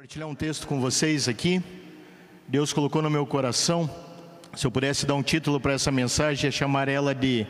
[0.00, 1.62] compartilhar um texto com vocês aqui.
[2.48, 3.88] Deus colocou no meu coração.
[4.56, 7.46] Se eu pudesse dar um título para essa mensagem, é chamar ela de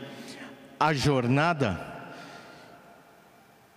[0.77, 1.79] A Jornada.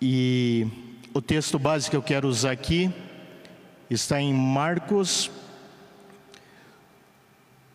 [0.01, 0.67] E
[1.13, 2.93] o texto básico que eu quero usar aqui
[3.89, 5.31] está em Marcos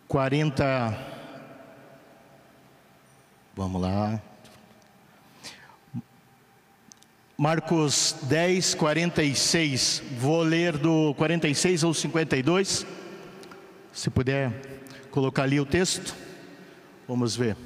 [0.06, 0.98] 40.
[3.56, 4.20] Vamos lá.
[7.40, 10.02] Marcos 10, 46.
[10.18, 12.86] Vou ler do 46 ao 52.
[13.94, 14.52] Se puder
[15.10, 16.14] colocar ali o texto.
[17.08, 17.56] Vamos ver.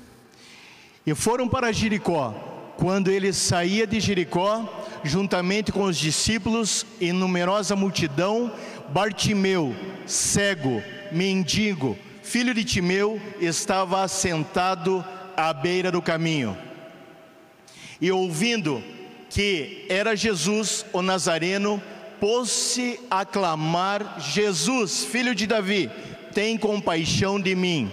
[1.04, 2.32] E foram para Jericó.
[2.76, 4.64] Quando ele saía de Jericó,
[5.02, 8.52] juntamente com os discípulos e numerosa multidão,
[8.90, 9.74] Bartimeu,
[10.06, 15.04] cego, mendigo, filho de Timeu, estava assentado
[15.36, 16.56] à beira do caminho.
[18.00, 18.80] E ouvindo
[19.34, 21.82] que era Jesus o Nazareno,
[22.20, 25.90] pôs-se a clamar: Jesus, filho de Davi,
[26.32, 27.90] tem compaixão de mim.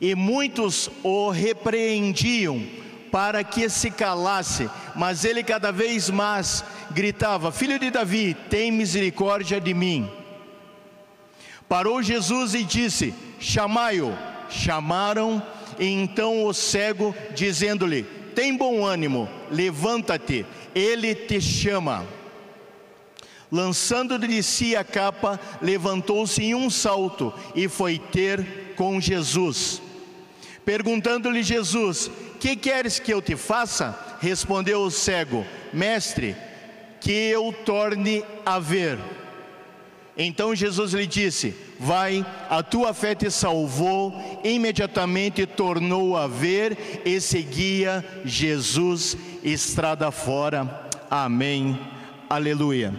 [0.00, 2.64] E muitos o repreendiam
[3.12, 9.60] para que se calasse, mas ele cada vez mais gritava: Filho de Davi, tem misericórdia
[9.60, 10.10] de mim.
[11.68, 14.16] Parou Jesus e disse: Chamai-o.
[14.48, 15.42] Chamaram,
[15.78, 22.06] e então o cego, dizendo-lhe: tem bom ânimo, levanta-te, ele te chama.
[23.50, 29.80] Lançando de si a capa, levantou-se em um salto e foi ter com Jesus.
[30.66, 33.98] Perguntando-lhe Jesus: Que queres que eu te faça?
[34.20, 36.36] Respondeu o cego: Mestre,
[37.00, 38.98] que eu torne a ver.
[40.14, 44.14] Então Jesus lhe disse: Vai, a tua fé te salvou.
[44.42, 50.88] Imediatamente tornou a ver e seguia Jesus estrada fora.
[51.10, 51.78] Amém.
[52.28, 52.94] Aleluia.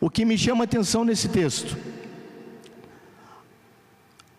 [0.00, 1.76] O que me chama a atenção nesse texto,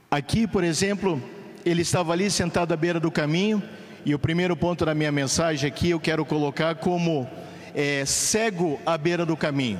[0.09, 1.21] aqui, por exemplo,
[1.65, 3.61] ele estava ali sentado à beira do caminho,
[4.05, 7.27] e o primeiro ponto da minha mensagem aqui eu quero colocar como
[7.75, 9.79] é, cego à beira do caminho.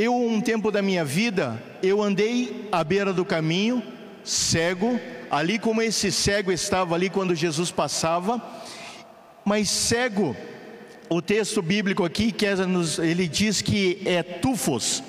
[0.00, 3.82] Eu, um tempo da minha vida, eu andei à beira do caminho,
[4.22, 4.96] cego,
[5.28, 8.40] ali como esse cego estava ali quando Jesus passava,
[9.44, 10.36] mas cego,
[11.10, 12.32] o texto bíblico aqui,
[13.02, 15.02] ele diz que é tufos,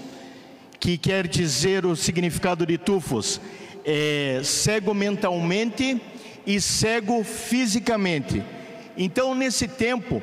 [0.79, 3.39] que quer dizer o significado de tufos,
[3.85, 6.01] é cego mentalmente
[6.47, 8.41] e cego fisicamente.
[8.97, 10.19] Então, nesse tempo,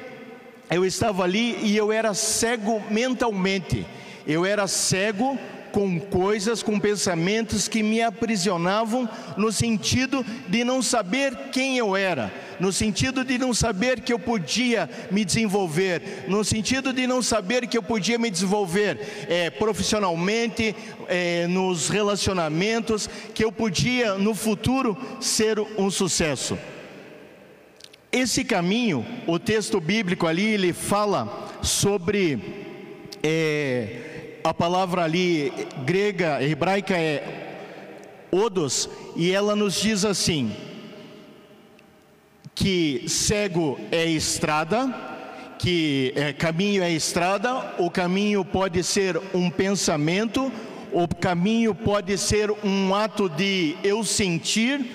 [0.69, 3.87] eu estava ali e eu era cego mentalmente.
[4.26, 5.38] Eu era cego
[5.76, 9.06] com coisas, com pensamentos que me aprisionavam
[9.37, 14.19] no sentido de não saber quem eu era, no sentido de não saber que eu
[14.19, 20.75] podia me desenvolver, no sentido de não saber que eu podia me desenvolver é, profissionalmente,
[21.09, 26.59] é, nos relacionamentos, que eu podia no futuro ser um sucesso.
[28.10, 32.65] Esse caminho, o texto bíblico ali, ele fala sobre.
[33.22, 34.16] É,
[34.47, 35.53] a palavra ali
[35.84, 37.59] grega, hebraica é
[38.31, 40.55] odos, e ela nos diz assim:
[42.55, 44.87] que cego é estrada,
[45.59, 50.53] que é, caminho é estrada, o caminho pode ser um pensamento,
[50.93, 54.87] o caminho pode ser um ato de eu sentir,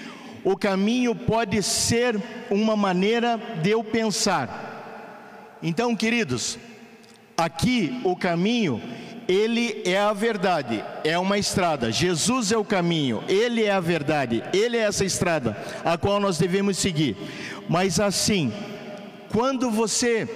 [0.46, 2.18] o caminho pode ser
[2.50, 5.60] uma maneira de eu pensar.
[5.62, 6.58] Então, queridos,
[7.38, 8.82] aqui o caminho
[9.28, 11.92] ele é a verdade, é uma estrada.
[11.92, 15.56] Jesus é o caminho, Ele é a verdade, Ele é essa estrada
[15.86, 17.16] a qual nós devemos seguir.
[17.70, 18.52] Mas assim,
[19.32, 20.28] quando você,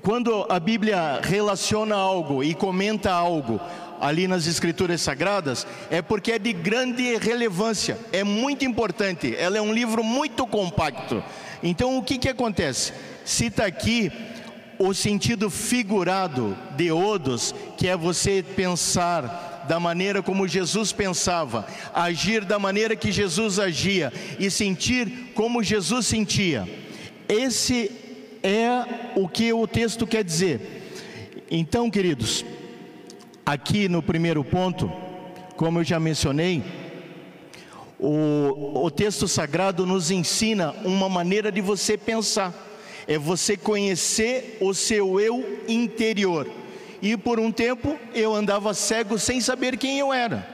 [0.00, 3.60] quando a Bíblia relaciona algo e comenta algo
[4.00, 9.36] ali nas Escrituras Sagradas, é porque é de grande relevância, é muito importante.
[9.36, 11.22] Ela é um livro muito compacto.
[11.62, 12.92] Então, o que que acontece?
[13.24, 14.10] Cita aqui
[14.78, 22.44] o sentido figurado de odos, que é você pensar da maneira como Jesus pensava, agir
[22.44, 26.68] da maneira que Jesus agia e sentir como Jesus sentia.
[27.28, 27.90] Esse
[28.42, 30.82] é o que o texto quer dizer.
[31.50, 32.44] Então, queridos,
[33.46, 34.90] aqui no primeiro ponto,
[35.56, 36.62] como eu já mencionei,
[37.98, 42.71] o, o texto sagrado nos ensina uma maneira de você pensar
[43.06, 46.48] é você conhecer o seu eu interior.
[47.00, 50.46] E por um tempo eu andava cego sem saber quem eu era.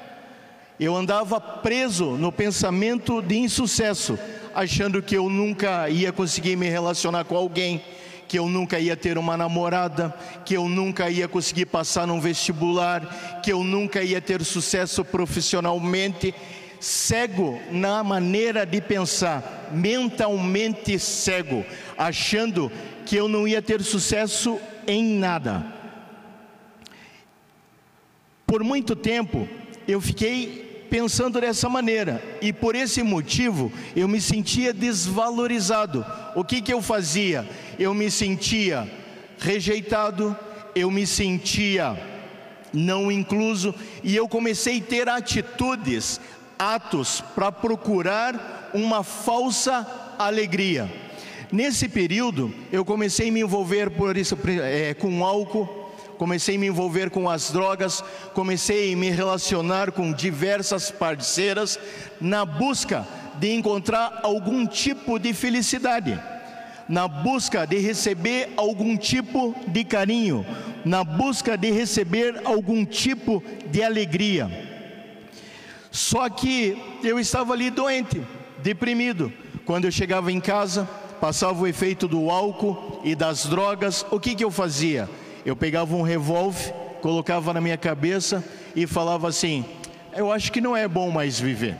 [0.80, 4.16] Eu andava preso no pensamento de insucesso,
[4.54, 7.82] achando que eu nunca ia conseguir me relacionar com alguém,
[8.28, 13.40] que eu nunca ia ter uma namorada, que eu nunca ia conseguir passar num vestibular,
[13.42, 16.34] que eu nunca ia ter sucesso profissionalmente.
[16.80, 21.64] Cego na maneira de pensar, mentalmente cego,
[21.96, 22.70] achando
[23.04, 25.64] que eu não ia ter sucesso em nada.
[28.46, 29.48] Por muito tempo
[29.86, 36.04] eu fiquei pensando dessa maneira e por esse motivo eu me sentia desvalorizado.
[36.34, 37.46] O que que eu fazia?
[37.78, 38.90] Eu me sentia
[39.38, 40.36] rejeitado,
[40.74, 41.96] eu me sentia
[42.72, 46.20] não incluso e eu comecei a ter atitudes,
[46.58, 49.86] atos para procurar uma falsa
[50.18, 50.90] alegria.
[51.50, 55.66] Nesse período, eu comecei a me envolver por isso, é, com álcool,
[56.18, 61.78] comecei a me envolver com as drogas, comecei a me relacionar com diversas parceiras
[62.20, 63.06] na busca
[63.38, 66.20] de encontrar algum tipo de felicidade,
[66.88, 70.44] na busca de receber algum tipo de carinho,
[70.84, 74.67] na busca de receber algum tipo de alegria.
[75.98, 78.22] Só que eu estava ali doente,
[78.62, 79.32] deprimido.
[79.64, 80.88] Quando eu chegava em casa,
[81.20, 85.10] passava o efeito do álcool e das drogas, o que, que eu fazia?
[85.44, 86.72] Eu pegava um revólver,
[87.02, 88.44] colocava na minha cabeça
[88.76, 89.64] e falava assim:
[90.16, 91.76] Eu acho que não é bom mais viver.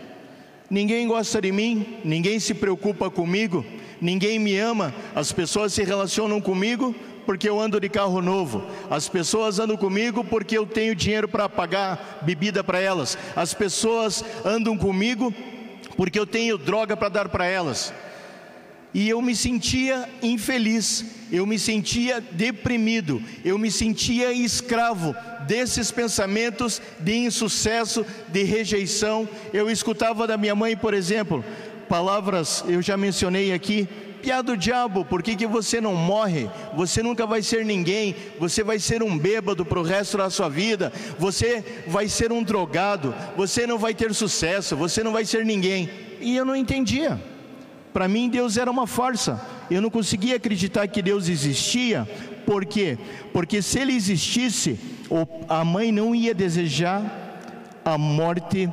[0.69, 3.65] Ninguém gosta de mim, ninguém se preocupa comigo,
[4.01, 6.93] ninguém me ama, as pessoas se relacionam comigo
[7.29, 11.47] porque eu ando de carro novo, as pessoas andam comigo porque eu tenho dinheiro para
[11.47, 15.31] pagar bebida para elas, as pessoas andam comigo
[15.95, 17.93] porque eu tenho droga para dar para elas.
[18.95, 25.15] E eu me sentia infeliz, eu me sentia deprimido, eu me sentia escravo
[25.47, 29.29] desses pensamentos de insucesso, de rejeição.
[29.53, 31.45] Eu escutava da minha mãe, por exemplo,
[31.89, 33.89] palavras, eu já mencionei aqui,
[34.23, 36.51] piada do diabo, por que, que você não morre?
[36.77, 40.49] Você nunca vai ser ninguém, você vai ser um bêbado para o resto da sua
[40.49, 45.45] vida, você vai ser um drogado, você não vai ter sucesso, você não vai ser
[45.45, 45.89] ninguém.
[46.21, 47.21] E eu não entendia.
[47.93, 49.41] Para mim, Deus era uma farsa.
[49.71, 52.07] Eu não conseguia acreditar que Deus existia.
[52.45, 52.99] Por quê?
[53.33, 54.79] Porque se ele existisse,
[55.49, 57.03] a mãe não ia desejar
[57.85, 58.69] a morte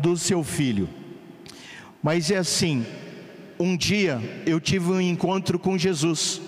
[0.00, 0.88] do seu filho.
[2.02, 2.84] Mas é assim:
[3.58, 6.40] um dia eu tive um encontro com Jesus.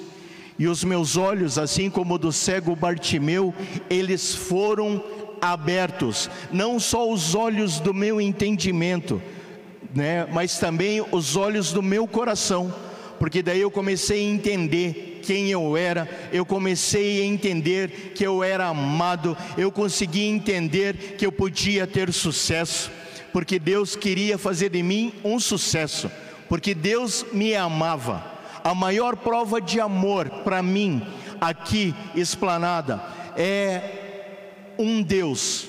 [0.59, 3.53] E os meus olhos, assim como o do cego Bartimeu,
[3.91, 5.03] eles foram
[5.41, 9.21] abertos, não só os olhos do meu entendimento,
[9.95, 12.73] né, mas também os olhos do meu coração,
[13.19, 18.43] porque daí eu comecei a entender quem eu era, eu comecei a entender que eu
[18.43, 22.91] era amado, eu consegui entender que eu podia ter sucesso,
[23.35, 26.09] porque Deus queria fazer de mim um sucesso,
[26.49, 28.25] porque Deus me amava.
[28.63, 31.05] A maior prova de amor para mim,
[31.41, 33.03] aqui explanada,
[33.37, 35.67] é um Deus,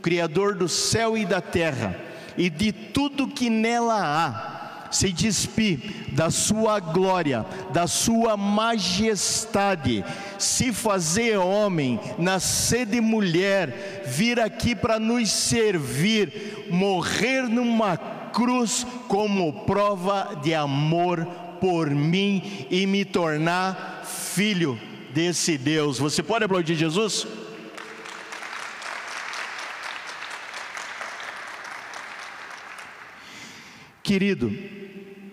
[0.00, 2.00] Criador do céu e da terra
[2.38, 4.59] e de tudo que nela há,
[4.90, 10.04] se despir da sua glória, da sua majestade,
[10.38, 19.64] se fazer homem, nascer de mulher, vir aqui para nos servir, morrer numa cruz como
[19.64, 21.24] prova de amor
[21.60, 24.80] por mim e me tornar filho
[25.12, 25.98] desse Deus.
[25.98, 27.26] Você pode aplaudir Jesus?
[34.02, 34.52] Querido,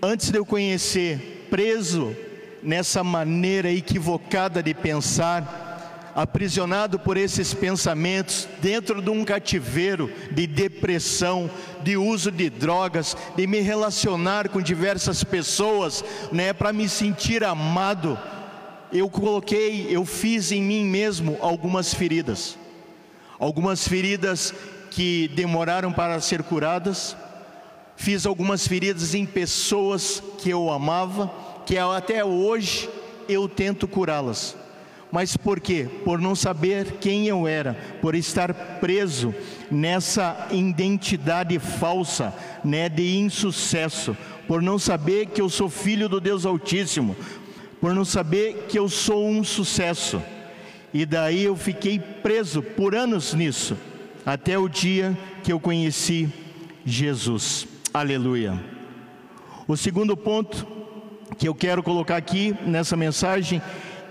[0.01, 2.15] antes de eu conhecer, preso
[2.61, 11.49] nessa maneira equivocada de pensar, aprisionado por esses pensamentos, dentro de um cativeiro de depressão,
[11.83, 18.17] de uso de drogas, de me relacionar com diversas pessoas, né, para me sentir amado,
[18.91, 22.57] eu coloquei, eu fiz em mim mesmo algumas feridas.
[23.37, 24.53] Algumas feridas
[24.89, 27.15] que demoraram para ser curadas,
[27.97, 31.29] fiz algumas feridas em pessoas que eu amava,
[31.65, 32.87] que até hoje
[33.27, 34.55] eu tento curá-las.
[35.11, 35.87] Mas por quê?
[36.05, 39.33] Por não saber quem eu era, por estar preso
[39.71, 44.15] nessa identidade falsa, né, de insucesso,
[44.47, 47.15] por não saber que eu sou filho do Deus Altíssimo,
[47.81, 50.21] por não saber que eu sou um sucesso.
[50.93, 53.75] E daí eu fiquei preso por anos nisso,
[54.25, 56.29] até o dia que eu conheci
[56.85, 57.76] Jesus.
[57.99, 58.63] Aleluia.
[59.67, 60.67] O segundo ponto
[61.35, 63.59] que eu quero colocar aqui nessa mensagem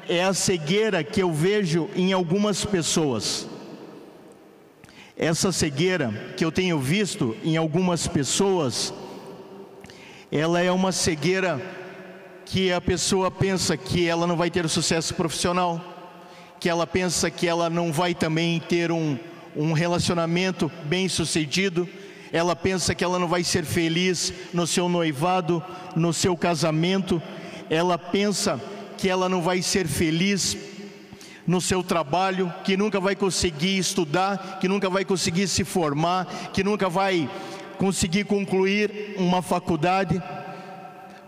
[0.09, 3.49] é a cegueira que eu vejo em algumas pessoas.
[5.17, 8.93] Essa cegueira que eu tenho visto em algumas pessoas,
[10.33, 11.63] ela é uma cegueira
[12.45, 15.81] que a pessoa pensa que ela não vai ter sucesso profissional,
[16.59, 19.17] que ela pensa que ela não vai também ter um,
[19.55, 21.89] um relacionamento bem sucedido,
[22.33, 25.63] ela pensa que ela não vai ser feliz no seu noivado,
[25.95, 27.23] no seu casamento,
[27.71, 28.61] ela pensa
[28.97, 30.57] que ela não vai ser feliz
[31.47, 36.65] no seu trabalho, que nunca vai conseguir estudar, que nunca vai conseguir se formar, que
[36.65, 37.31] nunca vai
[37.79, 40.21] conseguir concluir uma faculdade.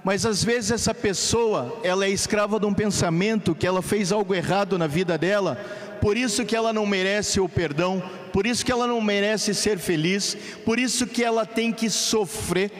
[0.02, 4.34] Mas às vezes essa pessoa, ela é escrava de um pensamento que ela fez algo
[4.34, 5.56] errado na vida dela,
[6.00, 9.78] por isso que ela não merece o perdão, por isso que ela não merece ser
[9.78, 12.70] feliz, por isso que ela tem que sofrer.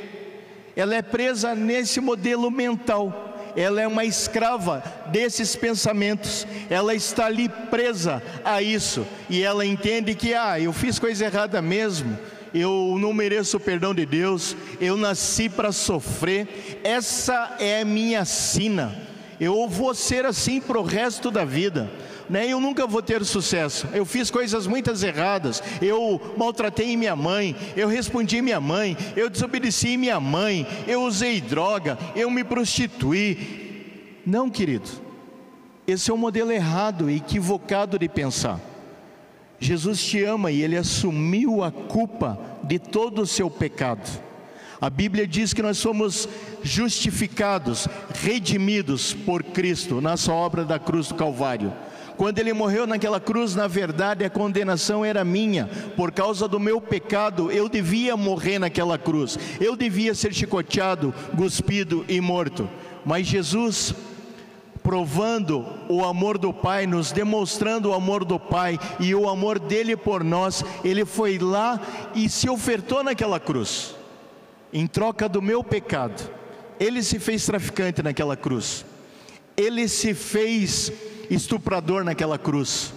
[0.77, 3.29] Ela é presa nesse modelo mental.
[3.57, 10.15] Ela é uma escrava desses pensamentos, ela está ali presa a isso, e ela entende
[10.15, 12.17] que, ah, eu fiz coisa errada mesmo,
[12.55, 18.97] eu não mereço o perdão de Deus, eu nasci para sofrer, essa é minha sina,
[19.41, 21.91] eu vou ser assim para o resto da vida.
[22.29, 22.47] Né?
[22.47, 23.87] Eu nunca vou ter sucesso.
[23.93, 25.63] Eu fiz coisas muitas erradas.
[25.81, 31.99] Eu maltratei minha mãe, eu respondi minha mãe, eu desobedeci minha mãe, eu usei droga,
[32.15, 34.21] eu me prostituí.
[34.27, 34.89] Não, querido.
[35.87, 38.61] Esse é um modelo errado e equivocado de pensar.
[39.59, 44.07] Jesus te ama e ele assumiu a culpa de todo o seu pecado.
[44.81, 46.29] A Bíblia diz que nós somos
[46.63, 47.89] justificados,
[48.23, 51.73] redimidos por Cristo na sua obra da cruz do Calvário.
[52.19, 56.81] Quando ele morreu naquela cruz, na verdade a condenação era minha, por causa do meu
[56.81, 62.69] pecado, eu devia morrer naquela cruz, eu devia ser chicoteado, cuspido e morto.
[63.07, 63.95] Mas Jesus
[64.83, 69.97] provando o amor do Pai, nos demonstrando o amor do Pai e o amor dele
[69.97, 71.81] por nós, ele foi lá
[72.17, 73.95] e se ofertou naquela cruz,
[74.73, 76.29] em troca do meu pecado.
[76.81, 78.85] Ele se fez traficante naquela cruz,
[79.57, 80.93] ele se fez
[81.31, 82.93] estuprador naquela cruz,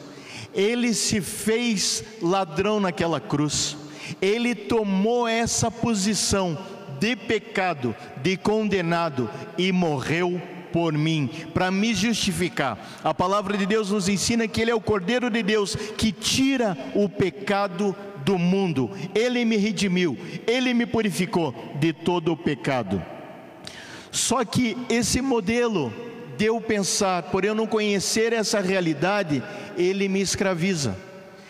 [0.53, 3.77] ele se fez ladrão naquela cruz,
[4.21, 6.57] ele tomou essa posição
[6.99, 12.77] de pecado, de condenado e morreu por mim, para me justificar.
[13.03, 16.77] A palavra de Deus nos ensina que Ele é o Cordeiro de Deus que tira
[16.95, 18.89] o pecado do mundo.
[19.13, 23.03] Ele me redimiu, Ele me purificou de todo o pecado.
[24.11, 25.91] Só que esse modelo
[26.41, 29.43] de eu pensar, por eu não conhecer essa realidade,
[29.77, 30.97] ele me escraviza.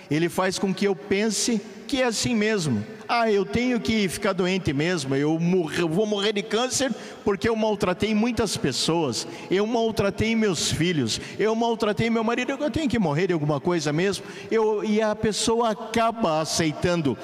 [0.09, 2.83] Ele faz com que eu pense que é assim mesmo.
[3.07, 6.93] Ah, eu tenho que ficar doente mesmo, eu, morrer, eu vou morrer de câncer
[7.23, 12.89] porque eu maltratei muitas pessoas, eu maltratei meus filhos, eu maltratei meu marido, eu tenho
[12.89, 14.25] que morrer de alguma coisa mesmo.
[14.49, 17.17] Eu, e a pessoa acaba aceitando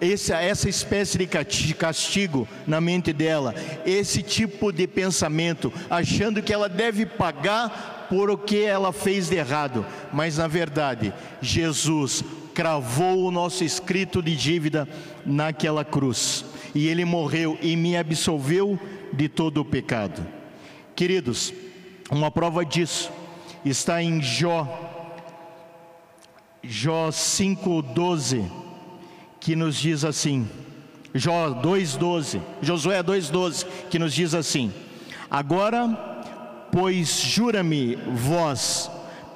[0.00, 6.68] esse, essa espécie de castigo na mente dela, esse tipo de pensamento, achando que ela
[6.68, 11.12] deve pagar por o que ela fez de errado, mas na verdade,
[11.42, 12.24] Jesus
[12.54, 14.88] cravou o nosso escrito de dívida
[15.24, 18.78] naquela cruz, e ele morreu e me absolveu
[19.12, 20.26] de todo o pecado.
[20.96, 21.52] Queridos,
[22.10, 23.12] uma prova disso
[23.64, 24.66] está em Jó,
[26.62, 28.50] Jó 5,12,
[29.48, 30.46] que nos diz assim,
[31.14, 34.70] Jó 2,12, Josué 2,12, que nos diz assim:
[35.30, 35.88] Agora,
[36.70, 38.90] pois jura-me vós,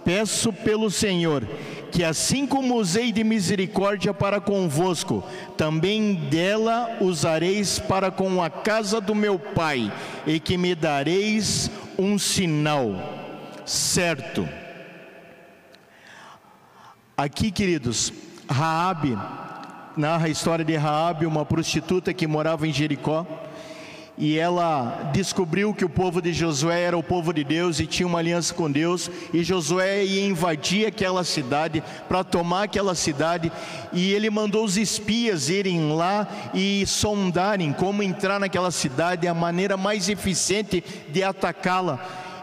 [0.04, 1.48] peço pelo Senhor,
[1.90, 5.24] que assim como usei de misericórdia para convosco,
[5.56, 9.90] também dela usareis para com a casa do meu pai,
[10.26, 12.90] e que me dareis um sinal
[13.64, 14.46] certo.
[17.16, 18.12] Aqui, queridos,
[18.46, 19.16] Raabe
[19.96, 23.26] narra a história de Raabe, uma prostituta que morava em Jericó
[24.16, 28.06] e ela descobriu que o povo de Josué era o povo de Deus e tinha
[28.06, 33.50] uma aliança com Deus, e Josué ia invadir aquela cidade para tomar aquela cidade,
[33.92, 39.76] e ele mandou os espias irem lá e sondarem como entrar naquela cidade, a maneira
[39.76, 41.98] mais eficiente de atacá-la.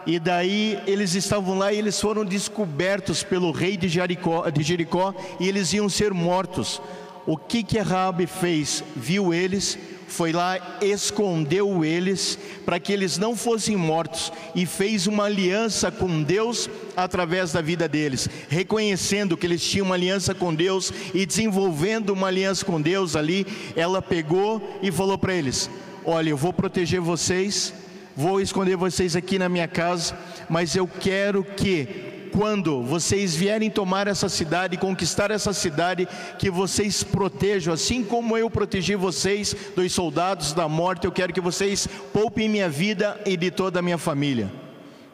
[0.07, 5.13] E daí eles estavam lá e eles foram descobertos pelo rei de Jericó, de Jericó
[5.39, 6.81] e eles iam ser mortos.
[7.29, 8.83] O que que Rabi fez?
[8.95, 15.25] Viu eles, foi lá, escondeu eles, para que eles não fossem mortos, e fez uma
[15.25, 16.67] aliança com Deus
[16.97, 22.25] através da vida deles, reconhecendo que eles tinham uma aliança com Deus e desenvolvendo uma
[22.25, 23.45] aliança com Deus ali,
[23.75, 25.69] ela pegou e falou para eles:
[26.03, 27.71] Olha, eu vou proteger vocês,
[28.15, 30.17] vou esconder vocês aqui na minha casa,
[30.49, 36.07] mas eu quero que quando vocês vierem tomar essa cidade, conquistar essa cidade,
[36.37, 41.41] que vocês protejam, assim como eu protegi vocês dos soldados da morte, eu quero que
[41.41, 44.51] vocês poupem minha vida e de toda a minha família.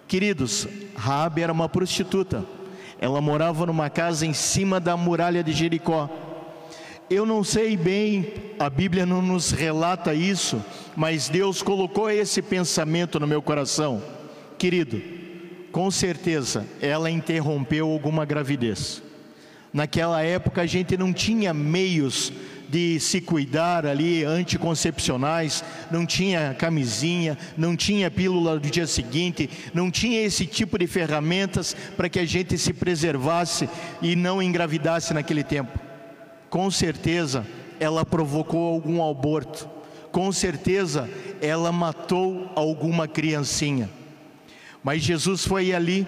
[0.07, 2.45] Queridos, Raabe era uma prostituta.
[2.99, 6.09] Ela morava numa casa em cima da muralha de Jericó.
[7.09, 10.63] Eu não sei bem, a Bíblia não nos relata isso,
[10.95, 14.01] mas Deus colocou esse pensamento no meu coração.
[14.57, 15.01] Querido,
[15.75, 19.03] com certeza ela interrompeu alguma gravidez.
[19.73, 22.31] Naquela época a gente não tinha meios
[22.69, 29.91] de se cuidar ali anticoncepcionais, não tinha camisinha, não tinha pílula do dia seguinte, não
[29.91, 33.67] tinha esse tipo de ferramentas para que a gente se preservasse
[34.01, 35.77] e não engravidasse naquele tempo.
[36.49, 37.45] Com certeza
[37.81, 39.67] ela provocou algum aborto,
[40.09, 41.09] com certeza
[41.41, 43.89] ela matou alguma criancinha.
[44.85, 46.05] Mas Jesus foi ali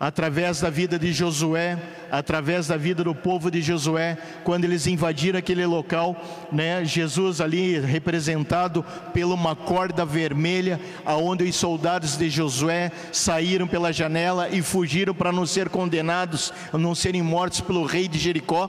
[0.00, 1.78] através da vida de Josué,
[2.10, 6.20] através da vida do povo de Josué, quando eles invadiram aquele local,
[6.50, 6.84] né?
[6.84, 14.48] Jesus ali representado por uma corda vermelha, aonde os soldados de Josué saíram pela janela
[14.48, 18.68] e fugiram para não ser condenados, não serem mortos pelo rei de Jericó.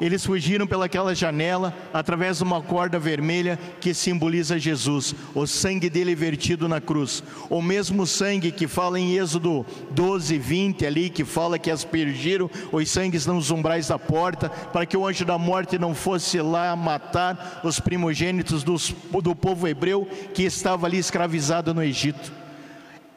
[0.00, 6.14] Eles fugiram pelaquela janela através de uma corda vermelha que simboliza Jesus, o sangue dele
[6.14, 7.22] vertido na cruz.
[7.48, 12.90] O mesmo sangue que fala em Êxodo 12, 20 ali, que fala que aspergiram os
[12.90, 17.60] sangues nos umbrais da porta, para que o anjo da morte não fosse lá matar
[17.64, 22.32] os primogênitos dos, do povo hebreu que estava ali escravizado no Egito.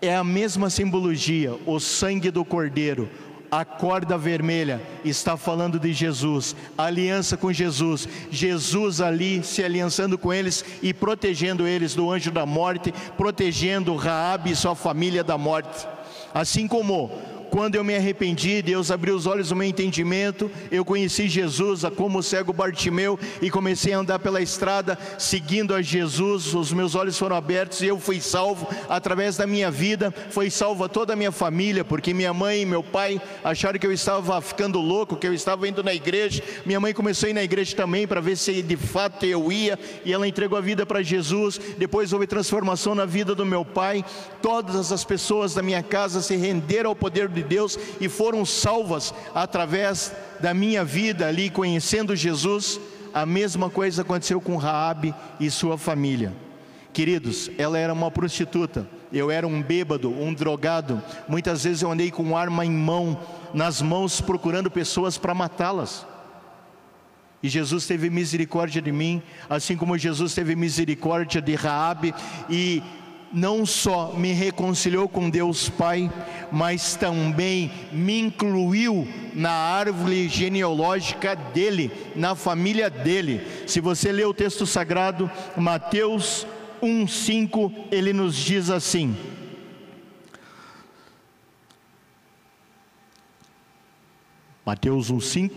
[0.02, 3.10] É a mesma simbologia, o sangue do cordeiro,
[3.52, 10.32] a corda vermelha está falando de Jesus, aliança com Jesus, Jesus ali se aliançando com
[10.32, 15.88] eles e protegendo eles do anjo da morte, protegendo Raabe e sua família da morte.
[16.34, 17.12] Assim como
[17.50, 22.20] quando eu me arrependi, Deus abriu os olhos do meu entendimento, eu conheci Jesus como
[22.20, 27.18] o cego Bartimeu e comecei a andar pela estrada seguindo a Jesus, os meus olhos
[27.18, 31.32] foram abertos e eu fui salvo através da minha vida, foi salva toda a minha
[31.32, 35.34] família, porque minha mãe e meu pai acharam que eu estava ficando louco, que eu
[35.34, 36.44] estava indo na igreja.
[36.66, 39.78] Minha mãe começou a ir na igreja também para ver se de fato eu ia
[40.06, 41.60] e ela entregou a vida para Jesus.
[41.78, 44.04] Depois houve transformação na vida do meu pai.
[44.42, 48.46] Todas as pessoas da minha casa se renderam ao poder de de Deus e foram
[48.46, 52.80] salvas através da minha vida ali conhecendo Jesus.
[53.14, 56.34] A mesma coisa aconteceu com Raabe e sua família.
[56.94, 61.02] Queridos, ela era uma prostituta, eu era um bêbado, um drogado.
[61.28, 63.20] Muitas vezes eu andei com arma em mão,
[63.54, 66.06] nas mãos procurando pessoas para matá-las.
[67.42, 72.14] E Jesus teve misericórdia de mim, assim como Jesus teve misericórdia de Raabe
[72.50, 72.84] e
[73.32, 76.12] não só me reconciliou com Deus Pai,
[76.52, 83.42] mas também me incluiu na árvore genealógica dele, na família dele.
[83.68, 86.46] Se você ler o texto sagrado, Mateus
[86.82, 89.16] 1:5, ele nos diz assim:
[94.66, 95.52] Mateus 1:5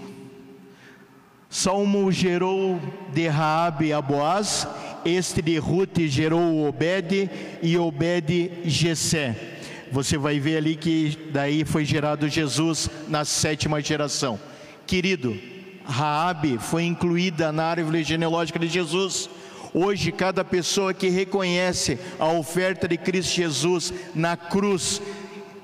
[1.52, 2.80] Salmo gerou
[3.12, 4.66] de Raabe a Boaz
[5.04, 7.30] este de Ruth gerou Obed
[7.62, 9.34] e Obed Gesé.
[9.90, 14.40] Você vai ver ali que daí foi gerado Jesus na sétima geração.
[14.86, 15.38] Querido,
[15.84, 19.28] Raabe foi incluída na árvore genealógica de Jesus.
[19.74, 25.00] Hoje, cada pessoa que reconhece a oferta de Cristo Jesus na cruz,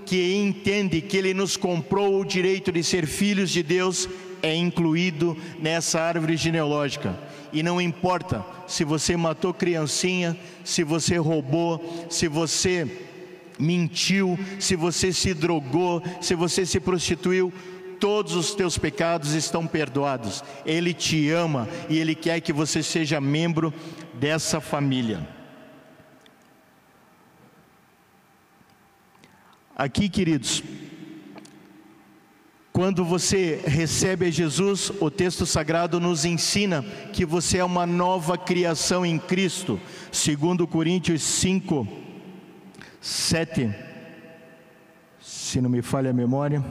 [0.04, 4.08] que entende que Ele nos comprou o direito de ser filhos de Deus,
[4.42, 7.27] é incluído nessa árvore genealógica.
[7.52, 13.06] E não importa se você matou criancinha, se você roubou, se você
[13.58, 17.52] mentiu, se você se drogou, se você se prostituiu,
[17.98, 20.44] todos os teus pecados estão perdoados.
[20.64, 23.72] Ele te ama e ele quer que você seja membro
[24.14, 25.26] dessa família.
[29.74, 30.62] Aqui, queridos,
[32.78, 36.80] quando você recebe a Jesus, o texto sagrado nos ensina
[37.12, 39.80] que você é uma nova criação em Cristo,
[40.12, 41.88] segundo Coríntios 5,
[43.00, 43.74] 7.
[45.20, 46.64] Se não me falha a memória.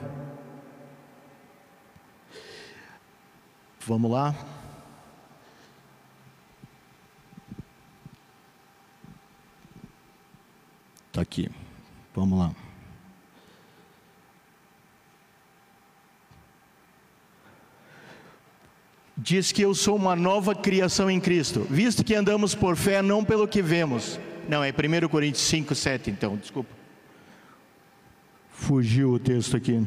[3.86, 4.34] Vamos lá.
[11.10, 11.52] Está aqui.
[12.16, 12.67] Vamos lá.
[19.18, 23.26] Diz que eu sou uma nova criação em Cristo, visto que andamos por fé, não
[23.26, 24.20] pelo que vemos.
[24.48, 26.70] Não, é 1 Coríntios 5, 7, então, desculpa.
[28.52, 29.86] Fugiu o texto aqui.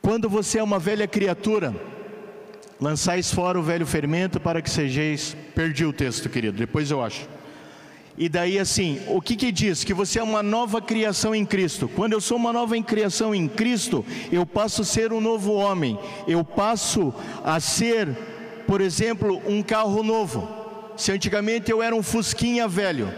[0.00, 1.74] Quando você é uma velha criatura,
[2.80, 5.36] lançais fora o velho fermento para que sejais.
[5.54, 7.26] Perdi o texto, querido, depois eu acho.
[8.16, 9.82] E daí assim, o que que diz?
[9.82, 11.88] Que você é uma nova criação em Cristo.
[11.88, 15.98] Quando eu sou uma nova criação em Cristo, eu passo a ser um novo homem.
[16.28, 17.12] Eu passo
[17.44, 18.08] a ser,
[18.66, 20.48] por exemplo, um carro novo.
[20.96, 23.12] Se antigamente eu era um fusquinha velho,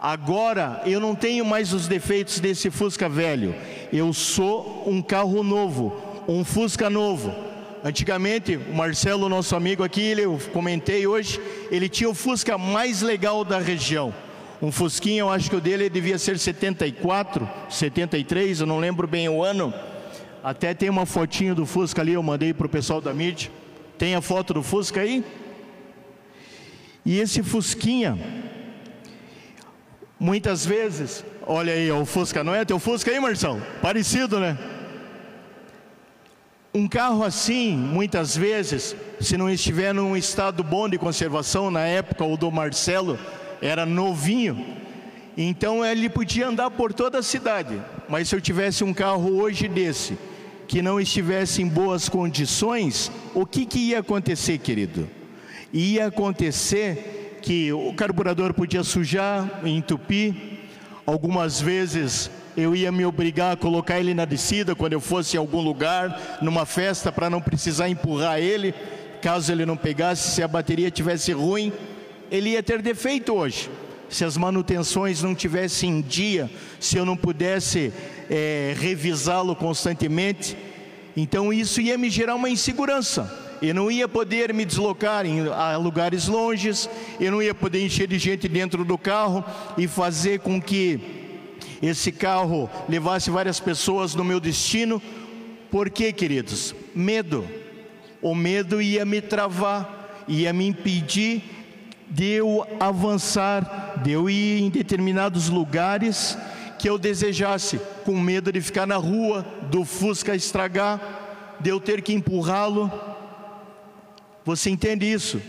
[0.00, 3.54] agora eu não tenho mais os defeitos desse fusca velho.
[3.92, 7.51] Eu sou um carro novo, um fusca novo
[7.84, 13.02] Antigamente, o Marcelo, nosso amigo aqui, ele, eu comentei hoje, ele tinha o Fusca mais
[13.02, 14.14] legal da região.
[14.62, 19.28] Um Fusquinha, eu acho que o dele devia ser 74, 73, eu não lembro bem
[19.28, 19.74] o ano.
[20.44, 23.50] Até tem uma fotinho do Fusca ali, eu mandei para o pessoal da mídia.
[23.98, 25.24] Tem a foto do Fusca aí?
[27.04, 28.16] E esse Fusquinha,
[30.20, 33.60] muitas vezes, olha aí, o Fusca, não é teu Fusca aí, Marcelo?
[33.80, 34.56] Parecido, né?
[36.74, 42.24] Um carro assim, muitas vezes, se não estiver num estado bom de conservação, na época
[42.24, 43.18] o do Marcelo
[43.60, 44.64] era novinho,
[45.36, 47.78] então ele podia andar por toda a cidade.
[48.08, 50.16] Mas se eu tivesse um carro hoje desse,
[50.66, 55.06] que não estivesse em boas condições, o que, que ia acontecer, querido?
[55.74, 60.34] Ia acontecer que o carburador podia sujar, entupir,
[61.04, 65.38] algumas vezes eu ia me obrigar a colocar ele na descida quando eu fosse em
[65.38, 68.74] algum lugar, numa festa, para não precisar empurrar ele,
[69.20, 71.72] caso ele não pegasse, se a bateria tivesse ruim,
[72.30, 73.70] ele ia ter defeito hoje.
[74.08, 77.92] Se as manutenções não tivessem em dia, se eu não pudesse
[78.28, 80.56] é, revisá-lo constantemente,
[81.16, 83.40] então isso ia me gerar uma insegurança.
[83.62, 88.08] Eu não ia poder me deslocar em, a lugares longes, eu não ia poder encher
[88.08, 89.42] de gente dentro do carro
[89.78, 91.21] e fazer com que
[91.82, 95.02] esse carro levasse várias pessoas no meu destino.
[95.68, 96.74] Por quê, queridos?
[96.94, 97.44] Medo.
[98.22, 101.42] O medo ia me travar, ia me impedir
[102.08, 106.38] de eu avançar, de eu ir em determinados lugares
[106.78, 112.02] que eu desejasse, com medo de ficar na rua, do Fusca estragar, de eu ter
[112.02, 112.92] que empurrá-lo.
[114.44, 115.40] Você entende isso?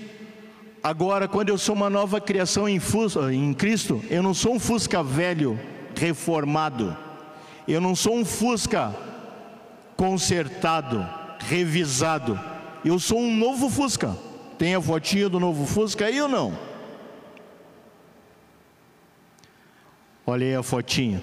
[0.81, 4.59] Agora, quando eu sou uma nova criação em, Fusca, em Cristo, eu não sou um
[4.59, 5.59] Fusca velho,
[5.95, 6.95] reformado.
[7.67, 8.93] Eu não sou um Fusca
[9.95, 11.07] consertado,
[11.39, 12.39] revisado.
[12.83, 14.15] Eu sou um novo Fusca.
[14.57, 16.57] Tem a fotinha do novo Fusca aí ou não?
[20.25, 21.21] Olha aí a fotinha.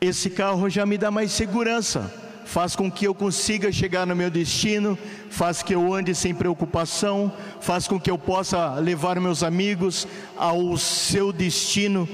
[0.00, 2.12] Esse carro já me dá mais segurança,
[2.44, 4.98] faz com que eu consiga chegar no meu destino,
[5.30, 10.76] faz que eu ande sem preocupação, faz com que eu possa levar meus amigos ao
[10.76, 12.06] seu destino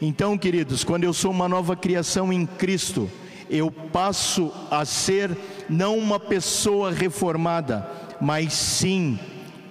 [0.00, 3.10] então, queridos, quando eu sou uma nova criação em Cristo,
[3.48, 5.36] eu passo a ser
[5.68, 7.88] não uma pessoa reformada,
[8.20, 9.18] mas sim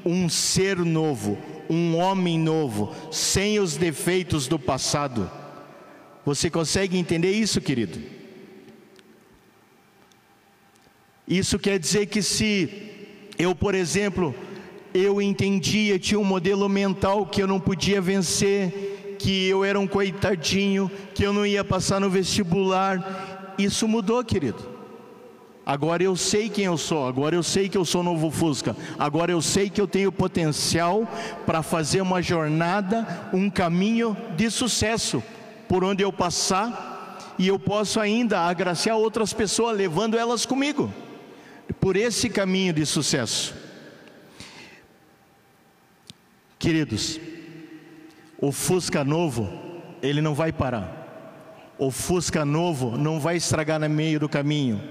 [0.06, 1.38] um ser novo,
[1.70, 5.30] um homem novo, sem os defeitos do passado.
[6.26, 8.00] Você consegue entender isso, querido?
[11.28, 12.92] Isso quer dizer que se
[13.38, 14.36] eu, por exemplo,
[14.94, 18.93] eu entendia, tinha um modelo mental que eu não podia vencer,
[19.24, 23.54] que eu era um coitadinho, que eu não ia passar no vestibular.
[23.58, 24.74] Isso mudou, querido.
[25.66, 29.32] Agora eu sei quem eu sou, agora eu sei que eu sou novo Fusca, agora
[29.32, 31.08] eu sei que eu tenho potencial
[31.46, 35.24] para fazer uma jornada, um caminho de sucesso,
[35.70, 40.94] por onde eu passar, e eu posso ainda agraciar outras pessoas, levando elas comigo,
[41.80, 43.56] por esse caminho de sucesso.
[46.60, 47.22] Queridos,
[48.44, 49.50] o Fusca novo,
[50.02, 51.72] ele não vai parar.
[51.78, 54.82] O Fusca novo não vai estragar no meio do caminho.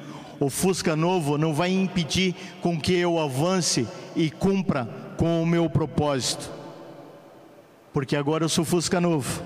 [0.41, 3.87] O Fusca novo não vai impedir com que eu avance
[4.17, 4.89] e cumpra
[5.19, 6.51] com o meu propósito.
[7.93, 9.45] Porque agora eu sou Fusca novo.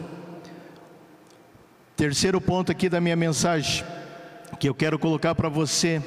[1.97, 3.85] Terceiro ponto aqui da minha mensagem
[4.61, 6.01] que eu quero colocar para você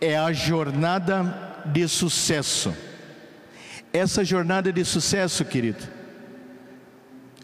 [0.00, 2.74] é a jornada de sucesso.
[3.92, 6.00] Essa jornada de sucesso, querido,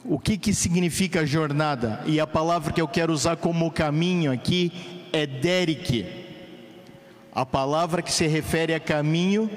[0.08, 2.00] o que, que significa jornada?
[2.06, 4.72] E a palavra que eu quero usar como caminho aqui
[5.12, 6.06] é Derek.
[7.30, 9.50] A palavra que se refere a caminho,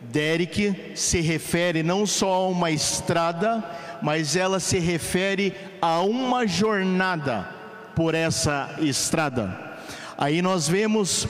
[0.00, 3.64] Derek, se refere não só a uma estrada,
[4.02, 7.48] mas ela se refere a uma jornada
[7.94, 9.78] por essa estrada.
[10.18, 11.28] Aí nós vemos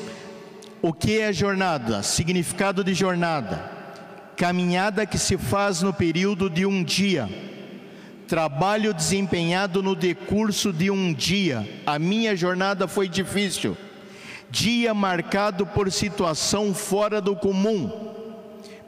[0.81, 3.71] o que é jornada, significado de jornada,
[4.35, 7.29] caminhada que se faz no período de um dia
[8.27, 11.67] trabalho desempenhado no decurso de um dia.
[11.87, 13.77] A minha jornada foi difícil,
[14.51, 18.15] dia marcado por situação fora do comum.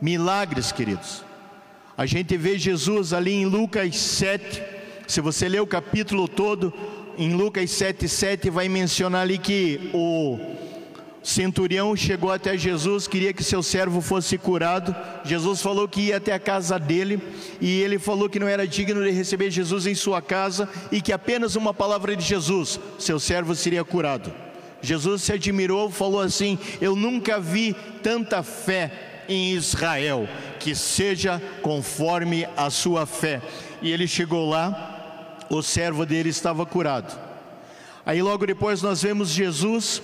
[0.00, 1.24] Milagres, queridos.
[1.96, 4.62] A gente vê Jesus ali em Lucas 7.
[5.06, 6.72] Se você ler o capítulo todo,
[7.16, 10.38] em Lucas 7, 7 vai mencionar ali que o
[11.22, 14.94] centurião chegou até Jesus, queria que seu servo fosse curado.
[15.24, 17.20] Jesus falou que ia até a casa dele
[17.60, 21.12] e ele falou que não era digno de receber Jesus em sua casa e que
[21.12, 24.32] apenas uma palavra de Jesus, seu servo seria curado.
[24.80, 30.28] Jesus se admirou, falou assim: Eu nunca vi tanta fé em Israel,
[30.58, 33.42] que seja conforme a sua fé.
[33.82, 37.18] E ele chegou lá, o servo dele estava curado.
[38.06, 40.00] Aí logo depois nós vemos Jesus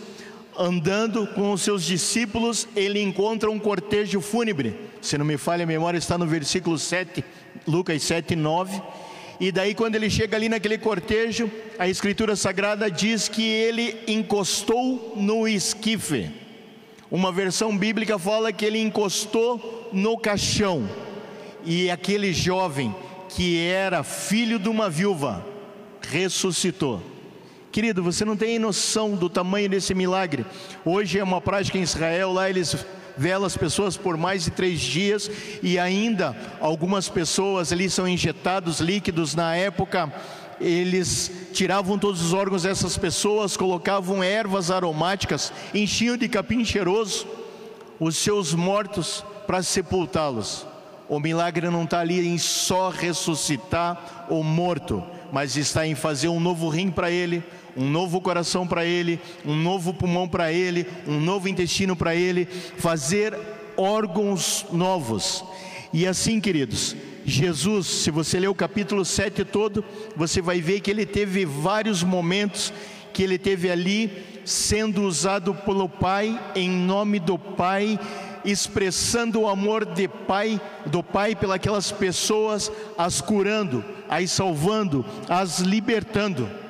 [0.59, 4.75] andando com os seus discípulos, ele encontra um cortejo fúnebre.
[5.01, 7.25] Se não me falha a memória, está no versículo 7,
[7.67, 8.83] Lucas 7, 9.
[9.41, 15.15] E daí, quando ele chega ali naquele cortejo, a Escritura Sagrada diz que ele encostou
[15.17, 16.31] no esquife.
[17.11, 20.89] Uma versão bíblica fala que ele encostou no caixão.
[21.65, 22.95] E aquele jovem,
[23.29, 25.45] que era filho de uma viúva,
[26.01, 27.14] ressuscitou.
[27.75, 30.47] Querido, você não tem noção do tamanho desse milagre.
[30.85, 32.87] Hoje é uma prática em Israel, lá eles
[33.19, 35.29] velam as pessoas por mais de três dias
[35.61, 39.35] e ainda algumas pessoas ali são injetados líquidos.
[39.35, 40.13] Na época,
[40.61, 47.27] eles tiravam todos os órgãos dessas pessoas, colocavam ervas aromáticas, enchiam de capim cheiroso
[47.99, 50.65] os seus mortos para sepultá-los.
[51.09, 56.39] O milagre não está ali em só ressuscitar o morto, mas está em fazer um
[56.39, 57.43] novo rim para ele,
[57.77, 62.47] um novo coração para ele, um novo pulmão para ele, um novo intestino para ele,
[62.47, 63.39] fazer
[63.77, 65.45] órgãos novos.
[65.93, 69.85] E assim, queridos, Jesus, se você ler o capítulo 7 todo,
[70.17, 72.73] você vai ver que ele teve vários momentos
[73.13, 74.11] que ele teve ali
[74.45, 77.99] sendo usado pelo Pai em nome do Pai,
[78.45, 86.64] expressando o amor de Pai, do Pai pelas pessoas, as curando, as salvando, as libertando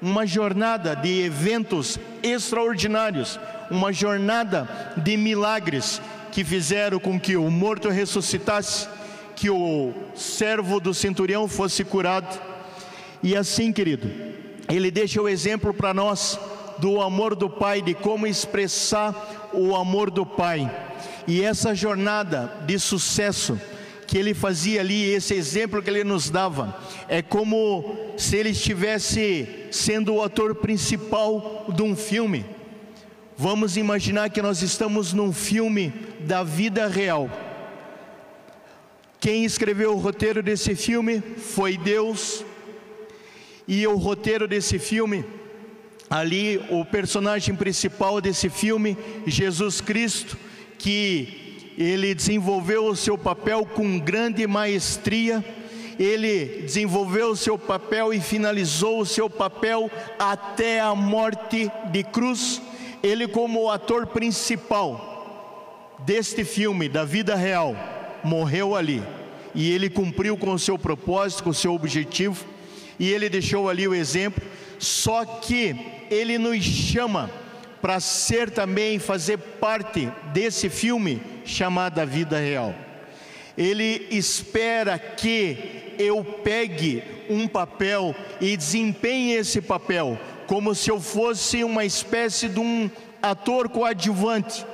[0.00, 3.38] uma jornada de eventos extraordinários,
[3.70, 8.88] uma jornada de milagres que fizeram com que o morto ressuscitasse,
[9.34, 12.40] que o servo do centurião fosse curado.
[13.22, 14.10] E assim, querido,
[14.68, 16.38] ele deixa o exemplo para nós
[16.78, 20.70] do amor do Pai, de como expressar o amor do Pai.
[21.26, 23.58] E essa jornada de sucesso,
[24.06, 29.66] que ele fazia ali, esse exemplo que ele nos dava, é como se ele estivesse
[29.70, 32.46] sendo o ator principal de um filme.
[33.36, 37.28] Vamos imaginar que nós estamos num filme da vida real.
[39.20, 42.44] Quem escreveu o roteiro desse filme foi Deus,
[43.68, 45.24] e o roteiro desse filme,
[46.08, 50.38] ali o personagem principal desse filme, Jesus Cristo,
[50.78, 51.45] que
[51.76, 55.44] ele desenvolveu o seu papel com grande maestria,
[55.98, 62.60] ele desenvolveu o seu papel e finalizou o seu papel até a morte de cruz.
[63.02, 67.74] Ele, como ator principal deste filme, da vida real,
[68.22, 69.02] morreu ali
[69.56, 72.44] e ele cumpriu com o seu propósito, com o seu objetivo,
[72.98, 74.44] e ele deixou ali o exemplo.
[74.78, 75.74] Só que
[76.10, 77.30] ele nos chama
[77.86, 82.74] para ser também, fazer parte desse filme chamado Vida Real.
[83.56, 90.18] Ele espera que eu pegue um papel e desempenhe esse papel,
[90.48, 92.90] como se eu fosse uma espécie de um
[93.22, 94.66] ator coadjuvante.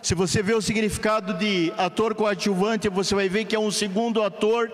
[0.00, 4.22] Se você vê o significado de ator coadjuvante, você vai ver que é um segundo
[4.22, 4.70] ator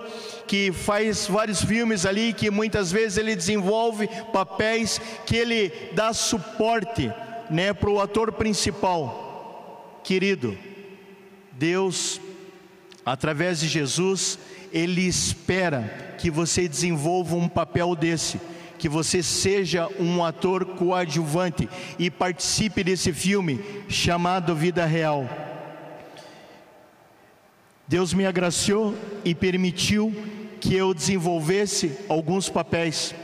[0.47, 7.11] que faz vários filmes ali, que muitas vezes ele desenvolve papéis que ele dá suporte
[7.55, 10.59] né, para o ator principal, querido,
[11.53, 12.21] Deus,
[13.07, 14.41] através de Jesus,
[14.73, 18.41] Ele espera que você desenvolva um papel desse,
[18.77, 25.25] que você seja um ator coadjuvante e participe desse filme chamado Vida Real.
[27.87, 30.13] Deus me agraciou e permitiu
[30.61, 33.15] que eu desenvolvesse alguns papéis.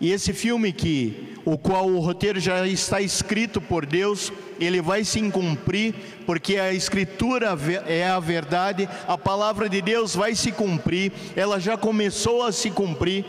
[0.00, 5.04] E esse filme que o qual o roteiro já está escrito por Deus, ele vai
[5.04, 5.94] se cumprir,
[6.26, 11.76] porque a escritura é a verdade, a palavra de Deus vai se cumprir, ela já
[11.76, 13.24] começou a se cumprir.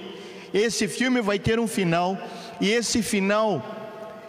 [0.54, 2.18] Esse filme vai ter um final,
[2.60, 3.64] e esse final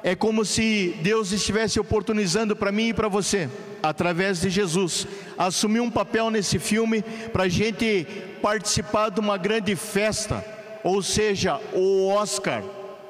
[0.04, 3.48] é como se Deus estivesse oportunizando para mim e para você
[3.82, 8.06] através de Jesus, assumiu um papel nesse filme para a gente
[8.40, 10.44] participar de uma grande festa,
[10.84, 12.62] ou seja, o Oscar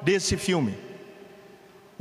[0.04, 0.74] desse filme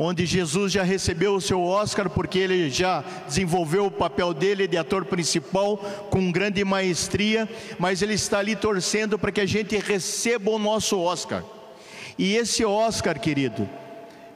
[0.04, 4.76] onde Jesus já recebeu o seu Oscar porque ele já desenvolveu o papel dele de
[4.76, 5.78] ator principal
[6.10, 11.00] com grande maestria, mas ele está ali torcendo para que a gente receba o nosso
[11.00, 11.44] Oscar.
[12.18, 13.70] E esse Oscar, querido,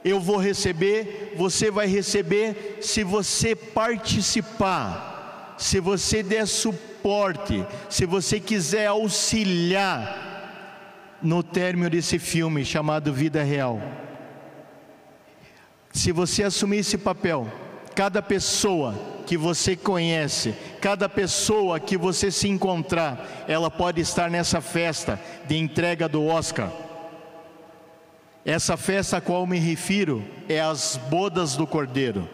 [0.04, 8.38] eu vou receber, você vai receber se você participar, se você der suporte, se você
[8.38, 10.25] quiser auxiliar
[11.22, 13.80] no término desse filme chamado Vida Real.
[15.92, 17.50] Se você assumir esse papel,
[17.94, 18.94] cada pessoa
[19.26, 25.56] que você conhece, cada pessoa que você se encontrar, ela pode estar nessa festa de
[25.56, 26.70] entrega do Oscar.
[28.44, 32.28] Essa festa a qual me refiro é as bodas do Cordeiro.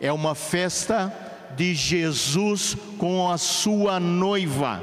[0.00, 1.12] É uma festa
[1.56, 4.80] de Jesus com a sua noiva,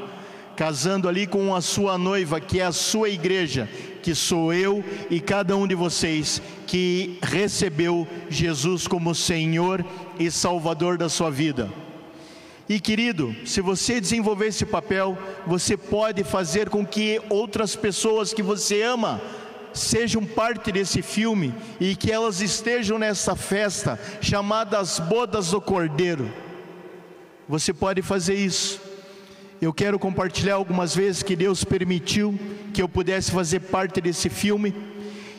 [0.55, 3.67] casando ali com a sua noiva, que é a sua igreja,
[4.01, 9.83] que sou eu e cada um de vocês que recebeu Jesus como Senhor
[10.19, 11.71] e Salvador da sua vida.
[12.67, 18.41] E querido, se você desenvolver esse papel, você pode fazer com que outras pessoas que
[18.41, 19.21] você ama
[19.73, 26.31] sejam parte desse filme e que elas estejam nessa festa chamada as Bodas do Cordeiro.
[27.49, 28.92] Você pode fazer isso.
[29.63, 32.37] Eu quero compartilhar algumas vezes que Deus permitiu
[32.73, 34.75] que eu pudesse fazer parte desse filme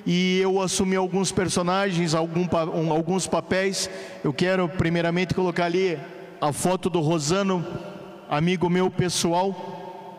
[0.06, 2.46] e eu assumi alguns personagens, algum,
[2.90, 3.90] alguns papéis.
[4.24, 5.98] Eu quero primeiramente colocar ali
[6.40, 7.66] a foto do Rosano,
[8.26, 10.16] amigo meu pessoal.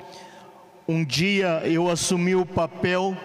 [0.87, 3.17] Um dia eu assumi o papel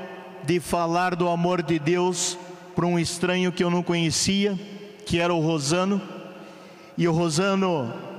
[0.45, 2.39] de falar do amor de Deus
[2.75, 4.59] para um estranho que eu não conhecia,
[5.05, 6.01] que era o Rosano.
[6.97, 8.10] E o Rosano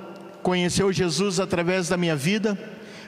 [0.42, 2.58] conheceu Jesus através da minha vida,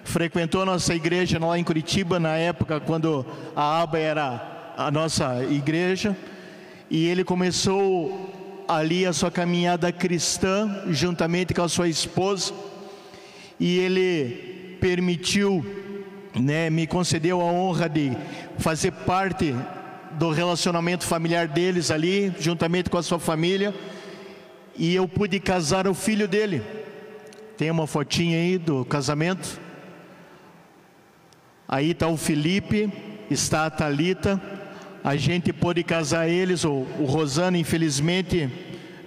[0.03, 6.15] frequentou nossa igreja lá em Curitiba, na época quando a aba era a nossa igreja,
[6.89, 12.53] e ele começou ali a sua caminhada cristã, juntamente com a sua esposa,
[13.59, 15.65] e ele permitiu,
[16.35, 18.11] né, me concedeu a honra de
[18.57, 19.55] fazer parte
[20.11, 23.73] do relacionamento familiar deles ali, juntamente com a sua família,
[24.75, 26.82] e eu pude casar o filho dele.
[27.57, 29.61] Tem uma fotinha aí do casamento.
[31.67, 32.91] Aí está o Felipe,
[33.29, 34.41] está a Talita.
[35.03, 36.65] A gente pôde casar eles.
[36.65, 38.49] O, o Rosano, infelizmente,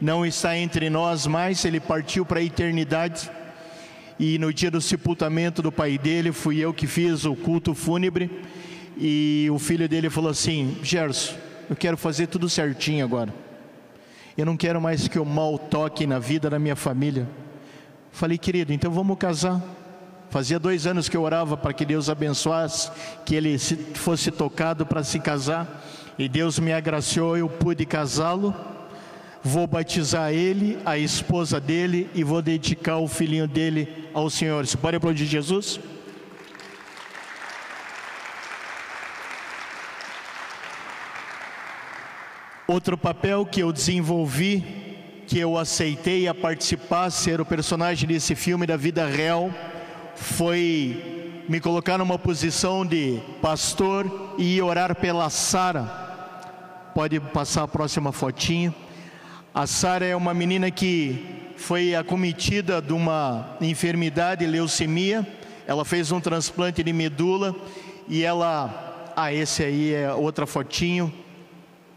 [0.00, 1.64] não está entre nós mais.
[1.64, 3.30] Ele partiu para a eternidade.
[4.18, 8.30] E no dia do sepultamento do pai dele, fui eu que fiz o culto fúnebre.
[8.96, 11.34] E o filho dele falou assim: Gerson,
[11.68, 13.34] eu quero fazer tudo certinho agora.
[14.38, 17.28] Eu não quero mais que o mal toque na vida da minha família.
[18.16, 19.60] Falei, querido, então vamos casar.
[20.30, 22.90] Fazia dois anos que eu orava para que Deus abençoasse,
[23.26, 25.84] que ele fosse tocado para se casar,
[26.18, 28.54] e Deus me agraciou, eu pude casá-lo.
[29.44, 34.66] Vou batizar ele, a esposa dele, e vou dedicar o filhinho dele ao Senhor.
[34.66, 35.78] Você pode aplaudir Jesus?
[42.66, 44.85] Outro papel que eu desenvolvi
[45.26, 49.50] que eu aceitei a participar, ser o personagem desse filme da vida real,
[50.14, 55.82] foi me colocar numa posição de pastor e orar pela Sara.
[56.94, 58.72] Pode passar a próxima fotinha.
[59.52, 65.26] A Sara é uma menina que foi acometida de uma enfermidade, leucemia.
[65.66, 67.54] Ela fez um transplante de medula
[68.08, 71.12] e ela, ah, esse aí é outra fotinho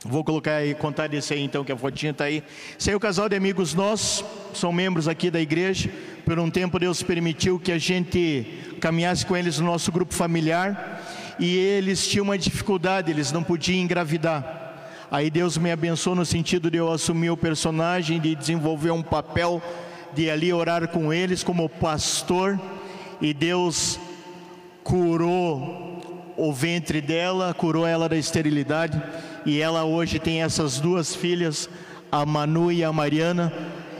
[0.06, 2.42] Vou colocar aí, contar desse aí então, que a fotinha está aí.
[2.88, 5.90] É o casal de amigos nossos, são membros aqui da igreja.
[6.24, 8.48] Por um tempo Deus permitiu que a gente
[8.80, 11.36] caminhasse com eles no nosso grupo familiar.
[11.38, 14.78] E eles tinham uma dificuldade, eles não podiam engravidar.
[15.12, 19.62] Aí Deus me abençoou no sentido de eu assumir o personagem, de desenvolver um papel,
[20.14, 22.58] de ali orar com eles como pastor.
[23.20, 24.00] E Deus
[24.82, 29.02] curou o ventre dela, curou ela da esterilidade
[29.46, 31.70] e ela hoje tem essas duas filhas,
[32.12, 33.52] a Manu e a Mariana,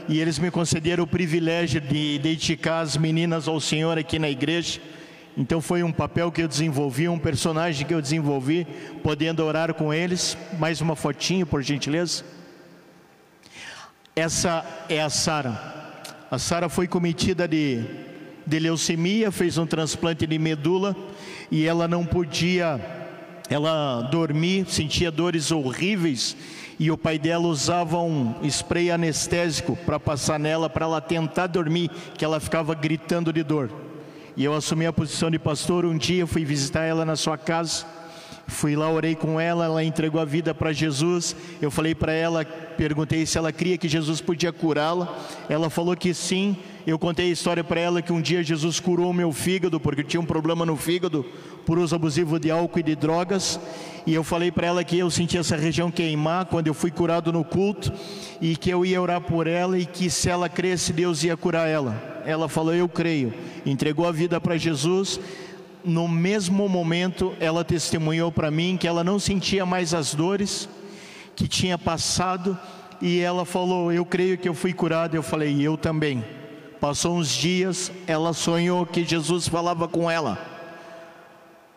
[0.08, 4.80] e eles me concederam o privilégio de dedicar as meninas ao Senhor aqui na igreja.
[5.36, 8.66] Então foi um papel que eu desenvolvi, um personagem que eu desenvolvi,
[9.02, 10.36] podendo orar com eles.
[10.58, 12.24] Mais uma fotinho, por gentileza.
[14.14, 15.80] Essa é a Sara.
[16.30, 17.84] A Sara foi cometida de,
[18.46, 20.96] de leucemia, fez um transplante de medula
[21.50, 22.80] e ela não podia
[23.50, 26.36] ela dormia, sentia dores horríveis
[26.78, 31.90] e o pai dela usava um spray anestésico para passar nela para ela tentar dormir,
[32.16, 33.70] que ela ficava gritando de dor.
[34.34, 35.84] E eu assumi a posição de pastor.
[35.84, 37.84] Um dia fui visitar ela na sua casa.
[38.46, 41.36] Fui lá, orei com ela, ela entregou a vida para Jesus.
[41.60, 45.14] Eu falei para ela, perguntei se ela cria que Jesus podia curá-la.
[45.48, 46.56] Ela falou que sim.
[46.86, 50.00] Eu contei a história para ela que um dia Jesus curou o meu fígado, porque
[50.00, 51.26] eu tinha um problema no fígado
[51.66, 53.60] por uso abusivo de álcool e de drogas.
[54.06, 57.30] E eu falei para ela que eu sentia essa região queimar quando eu fui curado
[57.32, 57.92] no culto
[58.40, 61.68] e que eu ia orar por ela e que se ela cresce, Deus ia curar
[61.68, 62.22] ela.
[62.24, 63.34] Ela falou: Eu creio.
[63.66, 65.20] Entregou a vida para Jesus.
[65.84, 70.68] No mesmo momento, ela testemunhou para mim que ela não sentia mais as dores
[71.36, 72.58] que tinha passado
[73.02, 75.14] e ela falou: Eu creio que eu fui curada.
[75.14, 76.39] Eu falei: Eu também.
[76.80, 80.38] Passou uns dias, ela sonhou que Jesus falava com ela: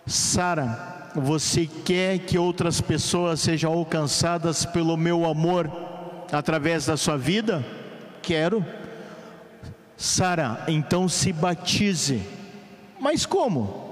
[0.07, 5.69] Sara, você quer que outras pessoas sejam alcançadas pelo meu amor
[6.31, 7.65] através da sua vida?
[8.21, 8.65] Quero.
[9.97, 12.21] Sara, então se batize.
[12.99, 13.83] Mas como?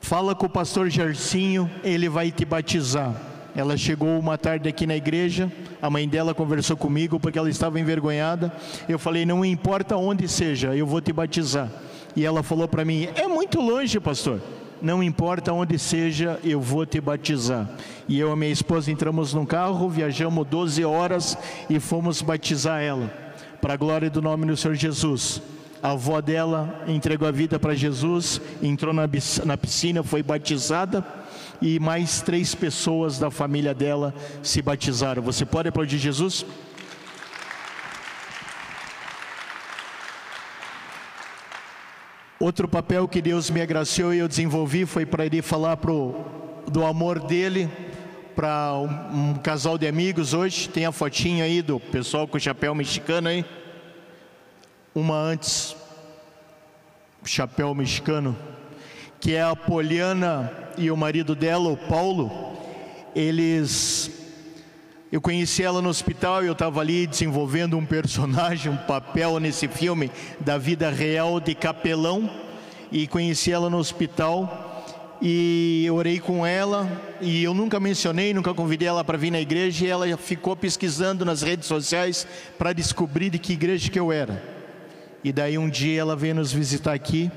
[0.00, 3.14] Fala com o pastor Gercinho, ele vai te batizar.
[3.56, 5.50] Ela chegou uma tarde aqui na igreja,
[5.80, 8.52] a mãe dela conversou comigo porque ela estava envergonhada.
[8.88, 11.70] Eu falei: Não importa onde seja, eu vou te batizar.
[12.16, 14.40] E ela falou para mim: É muito longe, pastor.
[14.82, 17.70] Não importa onde seja, eu vou te batizar.
[18.08, 21.38] E eu e minha esposa entramos num carro, viajamos 12 horas
[21.70, 23.10] e fomos batizar ela.
[23.60, 25.40] Para a glória do nome do Senhor Jesus.
[25.80, 31.04] A avó dela entregou a vida para Jesus, entrou na piscina, foi batizada
[31.60, 35.22] e mais três pessoas da família dela se batizaram.
[35.22, 36.44] Você pode aplaudir Jesus?
[42.38, 46.14] Outro papel que Deus me agraciou e eu desenvolvi foi para ele falar pro,
[46.70, 47.70] do amor dele
[48.34, 50.68] para um, um, casal de amigos hoje.
[50.68, 53.44] Tem a fotinha aí do pessoal com o chapéu mexicano aí.
[54.94, 55.74] Uma antes,
[57.24, 58.36] chapéu mexicano,
[59.20, 62.30] que é a Poliana e o marido dela, o Paulo,
[63.14, 64.10] eles.
[65.10, 69.68] Eu conheci ela no hospital e eu estava ali desenvolvendo um personagem, um papel nesse
[69.68, 70.10] filme
[70.40, 72.28] da vida real de capelão.
[72.90, 74.84] E conheci ela no hospital
[75.22, 76.90] e orei com ela.
[77.20, 79.86] E eu nunca mencionei, nunca convidei ela para vir na igreja.
[79.86, 82.26] E ela ficou pesquisando nas redes sociais
[82.58, 84.42] para descobrir de que igreja que eu era.
[85.22, 87.30] E daí um dia ela veio nos visitar aqui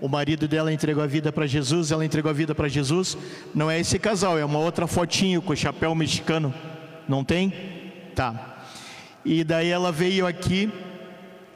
[0.00, 3.16] o marido dela entregou a vida para Jesus, ela entregou a vida para Jesus.
[3.54, 6.52] Não é esse casal, é uma outra fotinho com chapéu mexicano.
[7.08, 7.52] Não tem?
[8.14, 8.56] Tá.
[9.24, 10.70] E daí ela veio aqui,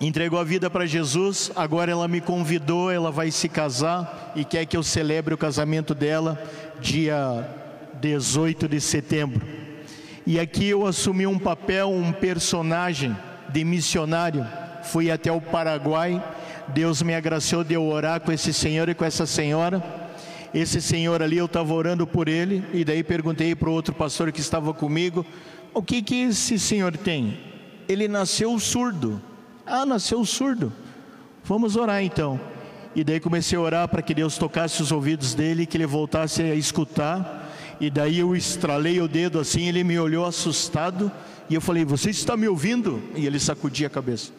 [0.01, 1.51] entregou a vida para Jesus.
[1.55, 5.95] Agora ela me convidou, ela vai se casar e quer que eu celebre o casamento
[5.95, 6.43] dela
[6.81, 7.47] dia
[8.01, 9.47] 18 de setembro.
[10.27, 13.17] E aqui eu assumi um papel, um personagem
[13.51, 14.47] de missionário.
[14.85, 16.23] Fui até o Paraguai
[16.69, 19.83] Deus me agraciou de eu orar com esse senhor e com essa senhora.
[20.53, 24.33] Esse senhor ali, eu estava orando por ele, e daí perguntei para o outro pastor
[24.33, 25.25] que estava comigo:
[25.75, 27.39] o que que esse senhor tem?
[27.89, 29.21] Ele nasceu surdo.
[29.67, 30.73] Ah, nasceu surdo.
[31.45, 32.41] Vamos orar então.
[32.95, 36.43] E daí comecei a orar para que Deus tocasse os ouvidos dele, que ele voltasse
[36.43, 37.49] a escutar.
[37.81, 41.13] E daí eu estralei o dedo assim, ele me olhou assustado.
[41.49, 43.03] E eu falei: Você está me ouvindo?
[43.15, 44.33] E ele sacudia a cabeça.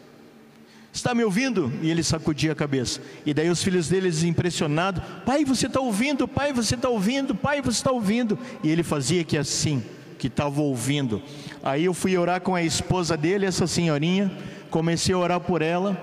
[0.91, 1.71] Está me ouvindo?
[1.81, 2.99] E ele sacudia a cabeça.
[3.25, 6.27] E daí os filhos deles impressionados: Pai, você está ouvindo?
[6.27, 7.35] Pai, você está ouvindo?
[7.35, 8.37] Pai, você está ouvindo?
[8.63, 9.83] E ele fazia que assim,
[10.17, 11.21] que estava ouvindo.
[11.63, 14.31] Aí eu fui orar com a esposa dele, essa senhorinha.
[14.69, 15.97] Comecei a orar por ela.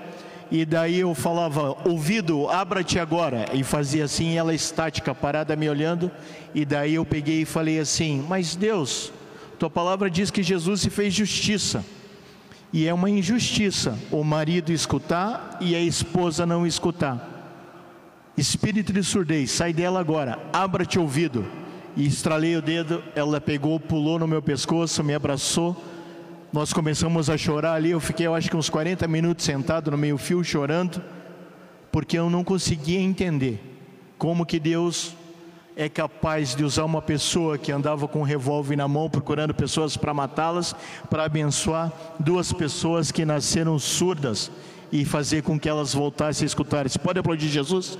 [0.49, 3.45] E daí eu falava: Ouvido, abra-te agora.
[3.53, 6.09] E fazia assim, ela estática, parada me olhando.
[6.55, 9.11] E daí eu peguei e falei assim: Mas Deus,
[9.59, 11.83] tua palavra diz que Jesus se fez justiça.
[12.77, 17.27] E é uma injustiça o marido escutar e a esposa não escutar.
[18.37, 21.43] Espírito de surdez, sai dela agora, abra-te ouvido.
[21.95, 25.75] E estralei o dedo, ela pegou, pulou no meu pescoço, me abraçou.
[26.53, 27.89] Nós começamos a chorar ali.
[27.89, 31.01] Eu fiquei, eu acho que uns 40 minutos sentado no meio-fio chorando,
[31.91, 33.59] porque eu não conseguia entender
[34.19, 35.15] como que Deus
[35.79, 39.95] é capaz de usar uma pessoa que andava com um revólver na mão procurando pessoas
[39.95, 40.75] para matá-las,
[41.07, 44.49] para abençoar duas pessoas que nasceram surdas
[44.91, 46.89] e fazer com que elas voltassem a escutar.
[46.89, 47.95] Você pode aplaudir Jesus?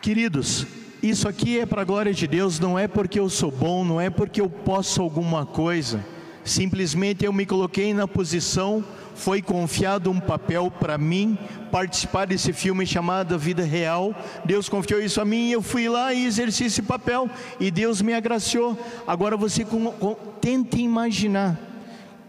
[0.00, 0.64] Queridos,
[1.02, 4.00] isso aqui é para a glória de Deus, não é porque eu sou bom, não
[4.00, 6.04] é porque eu posso alguma coisa,
[6.44, 8.84] simplesmente eu me coloquei na posição
[9.20, 11.36] foi confiado um papel para mim
[11.70, 14.14] participar desse filme chamado Vida Real.
[14.46, 17.28] Deus confiou isso a mim e eu fui lá e exerci esse papel
[17.60, 18.78] e Deus me agraciou.
[19.06, 21.60] Agora você com, com, tente imaginar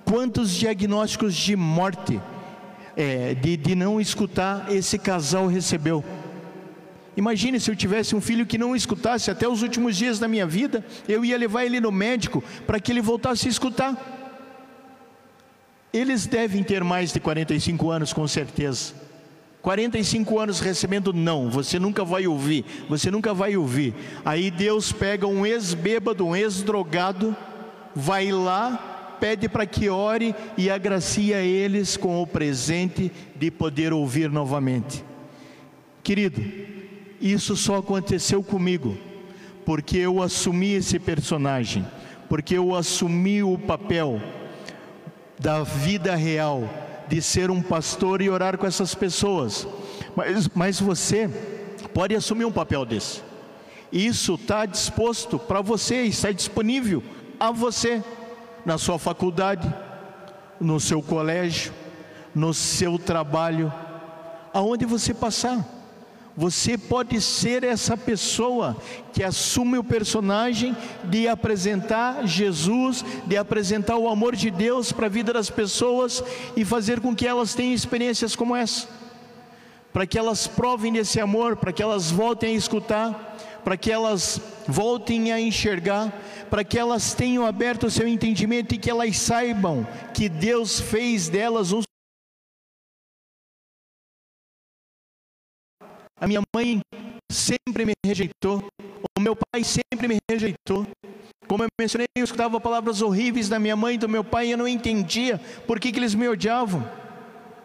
[0.03, 2.21] quantos diagnósticos de morte,
[2.97, 6.03] é, de, de não escutar, esse casal recebeu.
[7.15, 10.45] Imagine se eu tivesse um filho que não escutasse até os últimos dias da minha
[10.45, 14.10] vida, eu ia levar ele no médico para que ele voltasse a escutar.
[15.93, 18.93] Eles devem ter mais de 45 anos, com certeza.
[19.61, 23.93] 45 anos recebendo não, você nunca vai ouvir, você nunca vai ouvir.
[24.25, 27.35] Aí Deus pega um ex-bêbado, um ex-drogado,
[27.95, 34.31] vai lá, pede para que ore e agracia eles com o presente de poder ouvir
[34.31, 35.05] novamente.
[36.03, 36.41] Querido,
[37.19, 38.97] isso só aconteceu comigo,
[39.63, 41.85] porque eu assumi esse personagem,
[42.27, 44.19] porque eu assumi o papel
[45.41, 46.69] da vida real,
[47.07, 49.67] de ser um pastor e orar com essas pessoas.
[50.15, 51.27] Mas, mas você
[51.93, 53.23] pode assumir um papel desse.
[53.91, 57.03] Isso está disposto para você, está disponível
[57.39, 58.03] a você,
[58.63, 59.67] na sua faculdade,
[60.59, 61.73] no seu colégio,
[62.35, 63.73] no seu trabalho,
[64.53, 65.65] aonde você passar.
[66.35, 68.77] Você pode ser essa pessoa
[69.11, 75.09] que assume o personagem de apresentar Jesus, de apresentar o amor de Deus para a
[75.09, 76.23] vida das pessoas
[76.55, 78.87] e fazer com que elas tenham experiências como essa.
[79.91, 84.39] Para que elas provem desse amor, para que elas voltem a escutar, para que elas
[84.65, 86.13] voltem a enxergar,
[86.49, 91.27] para que elas tenham aberto o seu entendimento e que elas saibam que Deus fez
[91.27, 91.81] delas um
[96.21, 96.79] A minha mãe
[97.31, 98.63] sempre me rejeitou.
[99.17, 100.85] O meu pai sempre me rejeitou.
[101.47, 104.51] Como eu mencionei, eu escutava palavras horríveis da minha mãe e do meu pai e
[104.51, 106.87] eu não entendia por que, que eles me odiavam.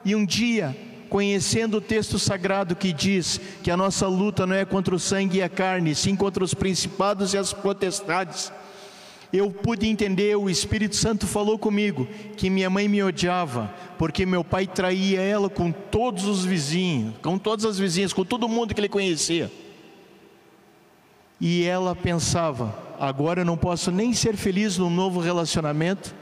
[0.03, 0.75] E um dia,
[1.11, 5.37] conhecendo o texto sagrado que diz que a nossa luta não é contra o sangue
[5.37, 8.51] e a carne, sim contra os principados e as potestades,
[9.33, 12.07] eu pude entender, o Espírito Santo falou comigo
[12.37, 17.39] que minha mãe me odiava, porque meu pai traía ela com todos os vizinhos, com
[17.39, 19.51] todas as vizinhas, com todo mundo que ele conhecia.
[21.41, 26.15] E ela pensava: agora eu não posso nem ser feliz num novo relacionamento,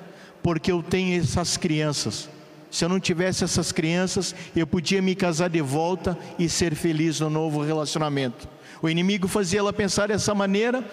[0.42, 2.28] porque eu tenho essas crianças.
[2.70, 7.20] Se eu não tivesse essas crianças, eu podia me casar de volta e ser feliz
[7.20, 8.48] no novo relacionamento.
[8.82, 10.84] O inimigo fazia ela pensar dessa maneira,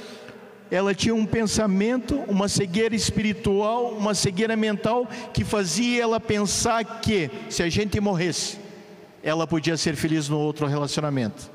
[0.71, 7.29] ela tinha um pensamento, uma cegueira espiritual, uma cegueira mental que fazia ela pensar que
[7.49, 8.57] se a gente morresse,
[9.21, 11.51] ela podia ser feliz no outro relacionamento.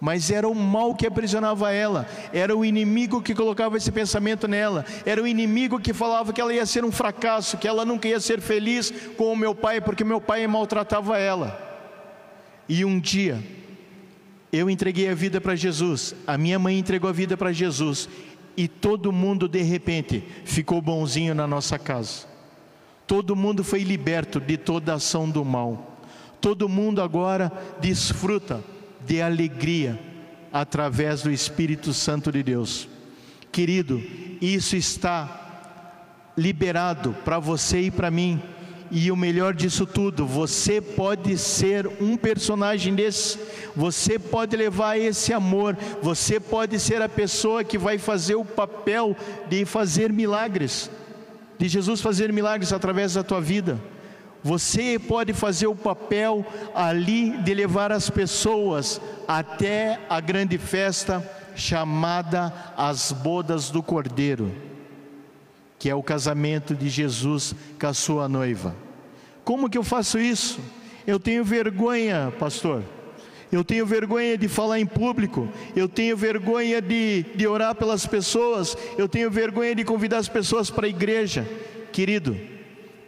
[0.00, 4.84] Mas era o mal que aprisionava ela, era o inimigo que colocava esse pensamento nela,
[5.04, 8.18] era o inimigo que falava que ela ia ser um fracasso, que ela nunca ia
[8.18, 11.58] ser feliz com o meu pai, porque meu pai maltratava ela.
[12.68, 13.42] E um dia,
[14.50, 18.08] eu entreguei a vida para Jesus, a minha mãe entregou a vida para Jesus,
[18.56, 22.26] e todo mundo de repente ficou bonzinho na nossa casa.
[23.06, 25.98] Todo mundo foi liberto de toda ação do mal.
[26.40, 28.62] Todo mundo agora desfruta
[29.06, 30.00] de alegria
[30.52, 32.88] através do Espírito Santo de Deus.
[33.50, 34.02] Querido,
[34.40, 38.42] isso está liberado para você e para mim
[38.96, 43.36] e o melhor disso tudo, você pode ser um personagem desse,
[43.74, 49.16] você pode levar esse amor, você pode ser a pessoa que vai fazer o papel
[49.48, 50.88] de fazer milagres,
[51.58, 53.80] de Jesus fazer milagres através da tua vida.
[54.44, 62.52] Você pode fazer o papel ali de levar as pessoas até a grande festa chamada
[62.76, 64.52] as bodas do Cordeiro
[65.84, 68.83] que é o casamento de Jesus com a sua noiva.
[69.44, 70.58] Como que eu faço isso?
[71.06, 72.82] Eu tenho vergonha, pastor.
[73.52, 78.76] Eu tenho vergonha de falar em público, eu tenho vergonha de, de orar pelas pessoas,
[78.98, 81.46] eu tenho vergonha de convidar as pessoas para a igreja.
[81.92, 82.36] Querido,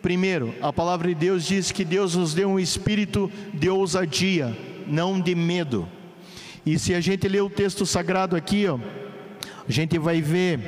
[0.00, 4.56] primeiro, a palavra de Deus diz que Deus nos deu um espírito de ousadia,
[4.86, 5.88] não de medo.
[6.64, 8.78] E se a gente ler o texto sagrado aqui, ó,
[9.68, 10.60] a gente vai ver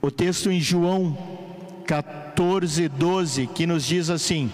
[0.00, 1.16] o, texto em João
[1.92, 4.50] 14, 12, que nos diz assim: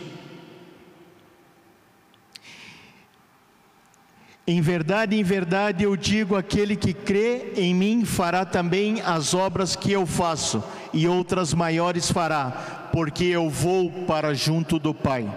[4.44, 9.76] Em verdade, em verdade eu digo: aquele que crê em mim fará também as obras
[9.76, 15.32] que eu faço, e outras maiores fará, porque eu vou para junto do Pai.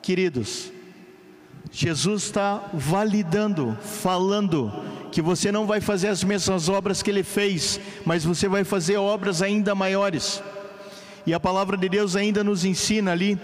[0.00, 0.70] Queridos,
[1.72, 4.72] Jesus está validando, falando
[5.12, 8.96] que você não vai fazer as mesmas obras que ele fez, mas você vai fazer
[8.96, 10.42] obras ainda maiores.
[11.26, 13.38] E a palavra de Deus ainda nos ensina ali,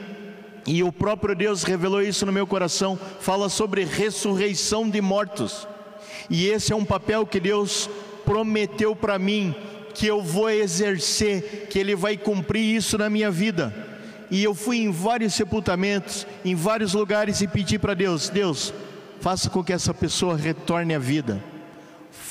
[0.66, 5.68] e o próprio Deus revelou isso no meu coração, fala sobre ressurreição de mortos.
[6.30, 7.88] E esse é um papel que Deus
[8.24, 9.54] prometeu para mim,
[9.94, 13.74] que eu vou exercer, que Ele vai cumprir isso na minha vida.
[14.30, 18.72] E eu fui em vários sepultamentos, em vários lugares e pedi para Deus: Deus,
[19.20, 21.42] faça com que essa pessoa retorne à vida.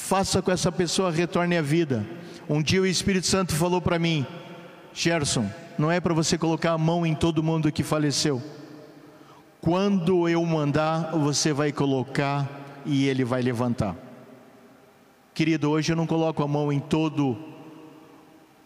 [0.08, 2.08] Faça com que essa pessoa retorne à vida.
[2.48, 4.26] Um dia o Espírito Santo falou para mim:
[4.94, 8.42] Gerson, não é para você colocar a mão em todo mundo que faleceu.
[9.60, 12.50] Quando eu mandar, você vai colocar
[12.86, 13.98] e ele vai levantar.
[15.34, 17.38] Querido, hoje eu não coloco a mão em todo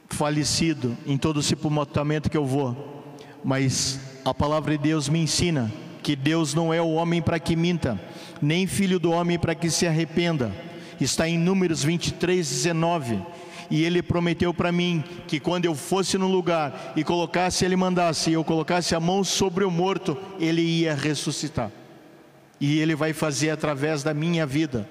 [0.10, 3.04] falecido, em todo sepultamento que eu vou,
[3.44, 5.72] mas a palavra de Deus me ensina
[6.04, 8.00] que Deus não é o homem para que minta,
[8.39, 10.70] nem filho do homem para que se arrependa.
[11.04, 13.22] Está em Números 23, 19
[13.72, 18.30] e ele prometeu para mim que quando eu fosse no lugar e colocasse, ele mandasse,
[18.30, 21.72] e eu colocasse a mão sobre o morto, ele ia ressuscitar.
[22.60, 24.88] E ele vai fazer através da minha vida.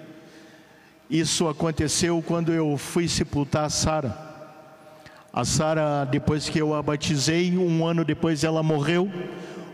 [1.11, 4.17] Isso aconteceu quando eu fui sepultar a Sara.
[5.31, 9.11] A Sara, depois que eu a batizei, um ano depois ela morreu.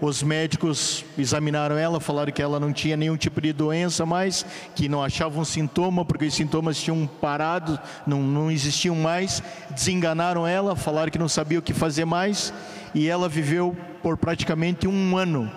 [0.00, 4.44] Os médicos examinaram ela, falaram que ela não tinha nenhum tipo de doença mais,
[4.74, 9.42] que não achavam sintoma, porque os sintomas tinham parado, não, não existiam mais.
[9.70, 12.52] Desenganaram ela, falaram que não sabia o que fazer mais,
[12.94, 15.50] e ela viveu por praticamente um ano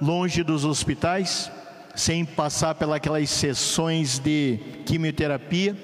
[0.00, 1.50] longe dos hospitais,
[1.94, 5.76] sem passar pelas sessões de quimioterapia.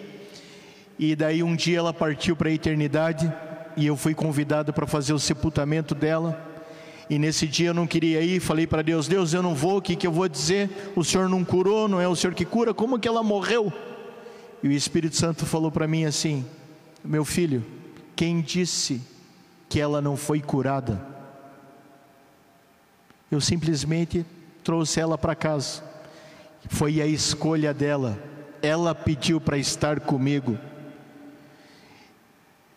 [0.99, 3.33] E daí um dia ela partiu para a eternidade
[3.77, 6.52] e eu fui convidado para fazer o sepultamento dela.
[7.13, 9.83] E nesse dia eu não queria ir, falei para Deus: Deus, eu não vou, o
[9.83, 10.71] que, que eu vou dizer?
[10.97, 13.71] O Senhor não curou, não é o Senhor que cura, como que ela morreu?
[14.63, 16.43] E o Espírito Santo falou para mim assim:
[17.05, 17.63] Meu filho,
[18.17, 18.99] quem disse
[19.69, 21.07] que ela não foi curada?
[23.31, 24.25] Eu simplesmente
[24.65, 25.85] trouxe ela para casa,
[26.71, 28.19] foi a escolha dela,
[28.63, 30.59] ela pediu para estar comigo,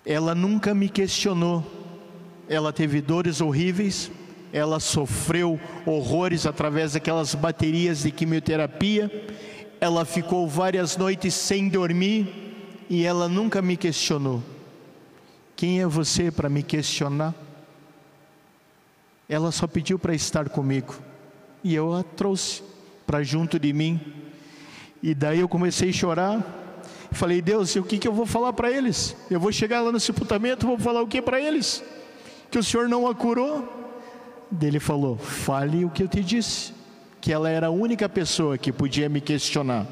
[0.05, 1.63] ela nunca me questionou,
[2.49, 4.11] ela teve dores horríveis,
[4.55, 9.11] ela sofreu horrores através daquelas baterias de quimioterapia,
[9.81, 14.41] ela ficou várias noites sem dormir e ela nunca me questionou.
[15.57, 17.35] Quem é você para me questionar?
[19.27, 20.95] Ela só pediu para estar comigo
[21.61, 22.63] e eu a trouxe
[23.05, 23.99] para junto de mim.
[25.03, 26.77] E daí eu comecei a chorar.
[27.11, 29.17] Falei, Deus, o que, que eu vou falar para eles?
[29.29, 31.83] Eu vou chegar lá no sepultamento, vou falar o que para eles?
[32.49, 33.83] Que o Senhor não a curou?
[34.61, 36.73] Ele falou: Fale o que eu te disse.
[37.19, 39.87] Que ela era a única pessoa que podia me questionar.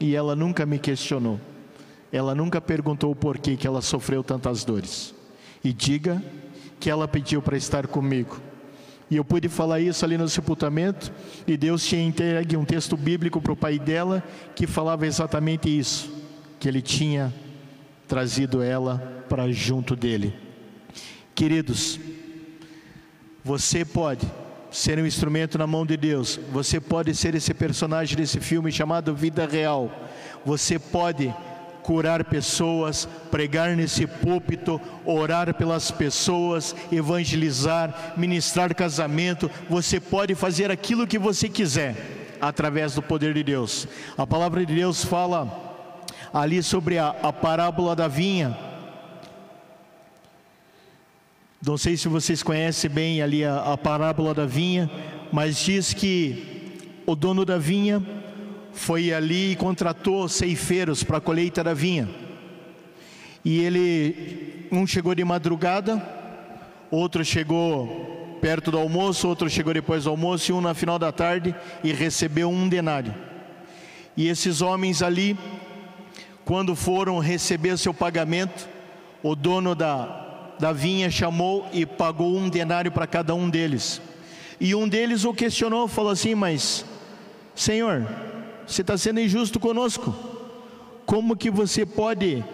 [0.00, 1.38] E ela nunca me questionou.
[2.10, 5.14] Ela nunca perguntou o porquê que ela sofreu tantas dores.
[5.62, 6.22] E diga
[6.80, 8.40] que ela pediu para estar comigo.
[9.10, 11.10] E eu pude falar isso ali no sepultamento,
[11.46, 14.22] e Deus tinha entregue um texto bíblico para o pai dela
[14.54, 16.12] que falava exatamente isso,
[16.60, 17.32] que ele tinha
[18.06, 20.34] trazido ela para junto dele.
[21.34, 21.98] Queridos,
[23.48, 24.30] você pode
[24.70, 26.38] ser um instrumento na mão de Deus.
[26.52, 29.90] Você pode ser esse personagem desse filme chamado Vida Real.
[30.44, 31.34] Você pode
[31.82, 39.50] curar pessoas, pregar nesse púlpito, orar pelas pessoas, evangelizar, ministrar casamento.
[39.70, 41.96] Você pode fazer aquilo que você quiser
[42.42, 43.88] através do poder de Deus.
[44.18, 45.80] A palavra de Deus fala
[46.34, 48.67] ali sobre a, a parábola da vinha
[51.64, 54.88] não sei se vocês conhecem bem ali a, a parábola da vinha,
[55.32, 58.00] mas diz que o dono da vinha
[58.72, 62.08] foi ali e contratou ceifeiros para a colheita da vinha.
[63.44, 66.00] E ele, um chegou de madrugada,
[66.92, 71.10] outro chegou perto do almoço, outro chegou depois do almoço e um na final da
[71.10, 71.52] tarde
[71.82, 73.12] e recebeu um denário.
[74.16, 75.36] E esses homens ali,
[76.44, 78.68] quando foram receber seu pagamento,
[79.24, 80.27] o dono da,
[80.58, 84.00] da vinha chamou e pagou um denário para cada um deles.
[84.60, 86.84] E um deles o questionou, falou assim: Mas,
[87.54, 88.06] Senhor,
[88.66, 90.14] você está sendo injusto conosco.
[91.06, 92.44] Como que você pode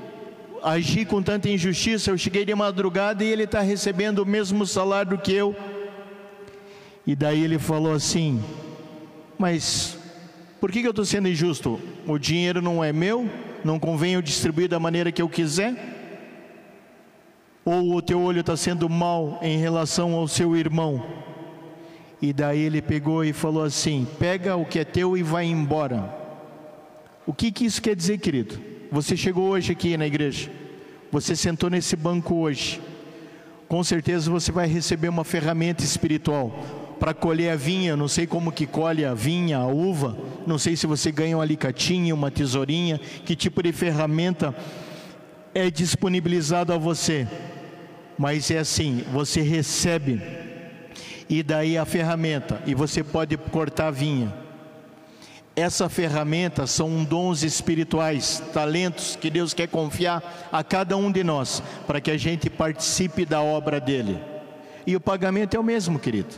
[0.62, 2.10] agir com tanta injustiça?
[2.10, 5.56] Eu cheguei de madrugada e ele está recebendo o mesmo salário que eu.
[7.06, 8.42] E daí ele falou assim:
[9.38, 9.98] Mas
[10.60, 11.80] por que, que eu estou sendo injusto?
[12.06, 13.28] O dinheiro não é meu,
[13.64, 15.93] não convém eu distribuir da maneira que eu quiser?
[17.64, 21.02] Ou o teu olho está sendo mal em relação ao seu irmão.
[22.20, 26.14] E daí ele pegou e falou assim: pega o que é teu e vai embora.
[27.26, 28.60] O que, que isso quer dizer, querido?
[28.90, 30.50] Você chegou hoje aqui na igreja,
[31.10, 32.80] você sentou nesse banco hoje.
[33.66, 36.52] com certeza você vai receber uma ferramenta espiritual
[37.00, 40.76] para colher a vinha, não sei como que colhe a vinha, a uva, não sei
[40.76, 44.54] se você ganha um alicatinho, uma tesourinha, que tipo de ferramenta
[45.54, 47.26] é disponibilizado a você.
[48.18, 50.20] Mas é assim, você recebe
[51.28, 54.32] e daí a ferramenta e você pode cortar a vinha.
[55.56, 61.62] Essa ferramenta são dons espirituais, talentos que Deus quer confiar a cada um de nós,
[61.86, 64.20] para que a gente participe da obra dele.
[64.84, 66.34] E o pagamento é o mesmo, querido.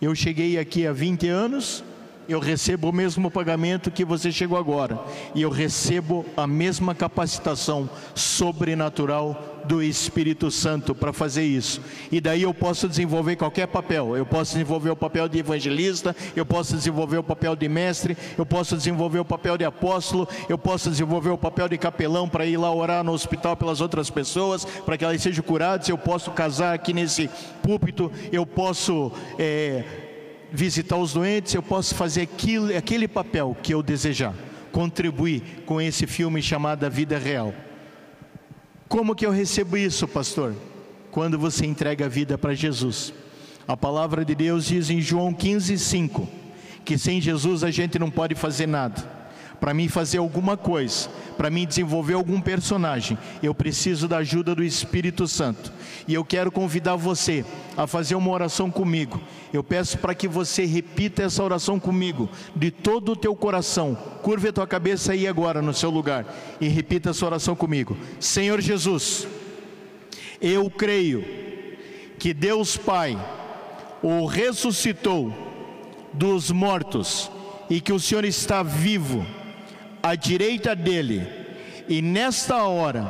[0.00, 1.84] Eu cheguei aqui há 20 anos,
[2.26, 4.98] eu recebo o mesmo pagamento que você chegou agora,
[5.34, 11.80] e eu recebo a mesma capacitação sobrenatural do Espírito Santo para fazer isso.
[12.10, 14.16] E daí eu posso desenvolver qualquer papel.
[14.16, 18.46] Eu posso desenvolver o papel de evangelista, eu posso desenvolver o papel de mestre, eu
[18.46, 22.56] posso desenvolver o papel de apóstolo, eu posso desenvolver o papel de capelão para ir
[22.56, 25.88] lá orar no hospital pelas outras pessoas, para que elas sejam curadas.
[25.88, 27.28] Eu posso casar aqui nesse
[27.62, 29.12] púlpito, eu posso.
[29.38, 29.84] É,
[30.50, 34.34] visitar os doentes, eu posso fazer aquilo, aquele papel que eu desejar,
[34.72, 37.52] contribuir com esse filme chamado Vida Real.
[38.88, 40.54] Como que eu recebo isso, pastor?
[41.10, 43.12] Quando você entrega a vida para Jesus.
[43.66, 46.28] A palavra de Deus diz em João 15, 5,
[46.84, 49.17] que sem Jesus a gente não pode fazer nada
[49.60, 54.62] para mim fazer alguma coisa, para mim desenvolver algum personagem, eu preciso da ajuda do
[54.62, 55.72] Espírito Santo.
[56.06, 57.44] E eu quero convidar você
[57.76, 59.20] a fazer uma oração comigo.
[59.52, 63.96] Eu peço para que você repita essa oração comigo, de todo o teu coração.
[64.22, 66.26] Curve a tua cabeça aí agora no seu lugar
[66.60, 67.96] e repita essa oração comigo.
[68.18, 69.26] Senhor Jesus,
[70.40, 71.24] eu creio
[72.18, 73.18] que Deus Pai
[74.02, 75.32] o ressuscitou
[76.12, 77.30] dos mortos
[77.68, 79.26] e que o Senhor está vivo
[80.02, 81.26] à direita dele,
[81.88, 83.06] e nesta hora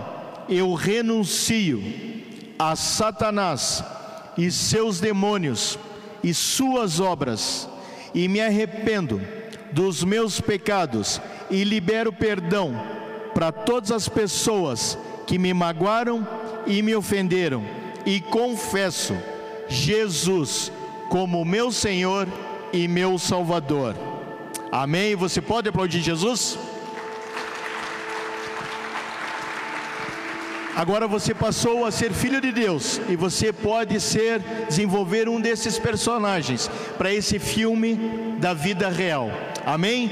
[0.48, 1.82] eu renuncio
[2.58, 3.84] a Satanás
[4.36, 5.78] e seus demônios
[6.22, 7.68] e suas obras,
[8.14, 9.20] e me arrependo
[9.72, 11.20] dos meus pecados
[11.50, 12.74] e libero perdão
[13.34, 16.26] para todas as pessoas que me magoaram
[16.66, 17.64] e me ofenderam,
[18.06, 19.16] e confesso
[19.68, 20.72] Jesus
[21.08, 22.26] como meu Senhor
[22.72, 23.94] e meu Salvador.
[24.70, 25.14] Amém?
[25.14, 26.58] Você pode aplaudir Jesus?
[30.78, 35.76] Agora você passou a ser filho de Deus e você pode ser desenvolver um desses
[35.76, 37.96] personagens para esse filme
[38.38, 39.28] da vida real.
[39.66, 40.08] Amém?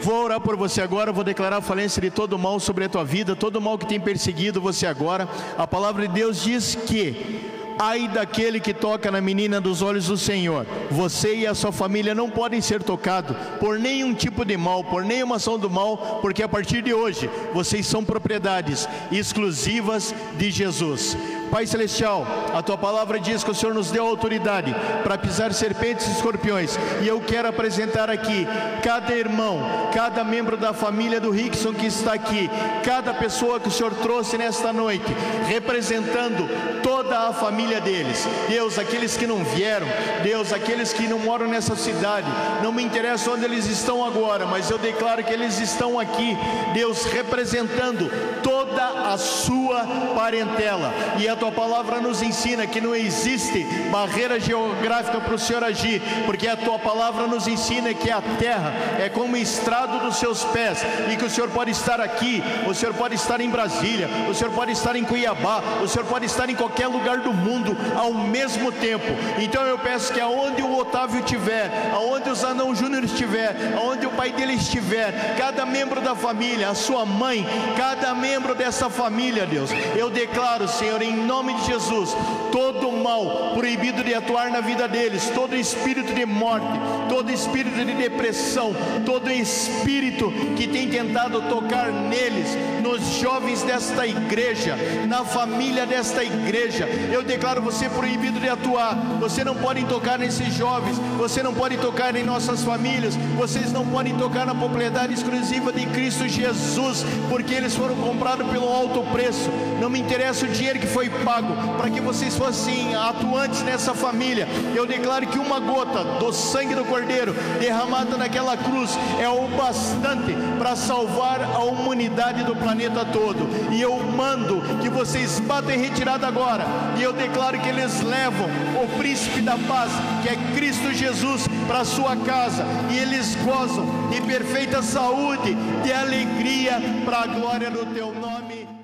[0.00, 3.04] Vou orar por você agora, vou declarar a falência de todo mal sobre a tua
[3.04, 5.28] vida, todo mal que tem perseguido você agora.
[5.58, 10.16] A palavra de Deus diz que Ai daquele que toca na menina dos olhos do
[10.16, 10.66] Senhor.
[10.90, 15.04] Você e a sua família não podem ser tocados por nenhum tipo de mal, por
[15.04, 21.16] nenhuma ação do mal, porque a partir de hoje vocês são propriedades exclusivas de Jesus.
[21.54, 24.74] Pai Celestial, a tua palavra diz que o Senhor nos deu autoridade
[25.04, 28.44] para pisar serpentes e escorpiões, e eu quero apresentar aqui
[28.82, 29.60] cada irmão,
[29.94, 32.50] cada membro da família do Rickson que está aqui,
[32.82, 35.06] cada pessoa que o Senhor trouxe nesta noite,
[35.46, 36.48] representando
[36.82, 38.26] toda a família deles.
[38.48, 39.86] Deus, aqueles que não vieram,
[40.24, 42.26] Deus, aqueles que não moram nessa cidade,
[42.64, 46.36] não me interessa onde eles estão agora, mas eu declaro que eles estão aqui,
[46.72, 48.10] Deus, representando
[48.42, 49.86] toda a sua
[50.16, 55.62] parentela, e a tua palavra nos ensina que não existe barreira geográfica para o Senhor
[55.62, 60.42] agir, porque a tua palavra nos ensina que a terra é como estrado dos seus
[60.42, 60.78] pés
[61.12, 64.54] e que o Senhor pode estar aqui, o Senhor pode estar em Brasília, o Senhor
[64.54, 68.72] pode estar em Cuiabá, o Senhor pode estar em qualquer lugar do mundo ao mesmo
[68.72, 69.04] tempo.
[69.38, 74.10] Então eu peço que aonde o Otávio estiver, aonde o Zanão Júnior estiver, aonde o
[74.12, 79.68] pai dele estiver, cada membro da família, a sua mãe, cada membro dessa família, Deus,
[79.94, 82.16] eu declaro, Senhor, em nome nome de Jesus,
[82.52, 86.78] todo mal proibido de atuar na vida deles, todo espírito de morte,
[87.08, 88.72] todo espírito de depressão,
[89.04, 92.46] todo espírito que tem tentado tocar neles,
[92.80, 94.76] nos jovens desta igreja,
[95.08, 98.94] na família desta igreja, eu declaro você proibido de atuar.
[99.18, 103.84] Você não pode tocar nesses jovens, você não pode tocar em nossas famílias, vocês não
[103.84, 109.50] podem tocar na propriedade exclusiva de Cristo Jesus, porque eles foram comprados pelo alto preço.
[109.80, 114.48] Não me interessa o dinheiro que foi pago para que vocês fossem atuantes nessa família.
[114.74, 120.34] Eu declaro que uma gota do sangue do Cordeiro derramada naquela cruz é o bastante
[120.58, 123.48] para salvar a humanidade do planeta todo.
[123.72, 126.64] E eu mando que vocês batem retirada agora.
[126.98, 128.48] E eu declaro que eles levam
[128.82, 129.90] o príncipe da paz,
[130.22, 132.64] que é Cristo Jesus, para sua casa.
[132.90, 138.83] E eles gozam de perfeita saúde, de alegria, para a glória do teu nome.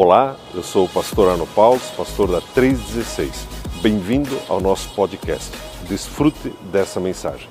[0.00, 3.48] Olá, eu sou o pastor Arno Paulo, pastor da 316.
[3.82, 5.50] Bem-vindo ao nosso podcast.
[5.88, 7.48] Desfrute dessa mensagem.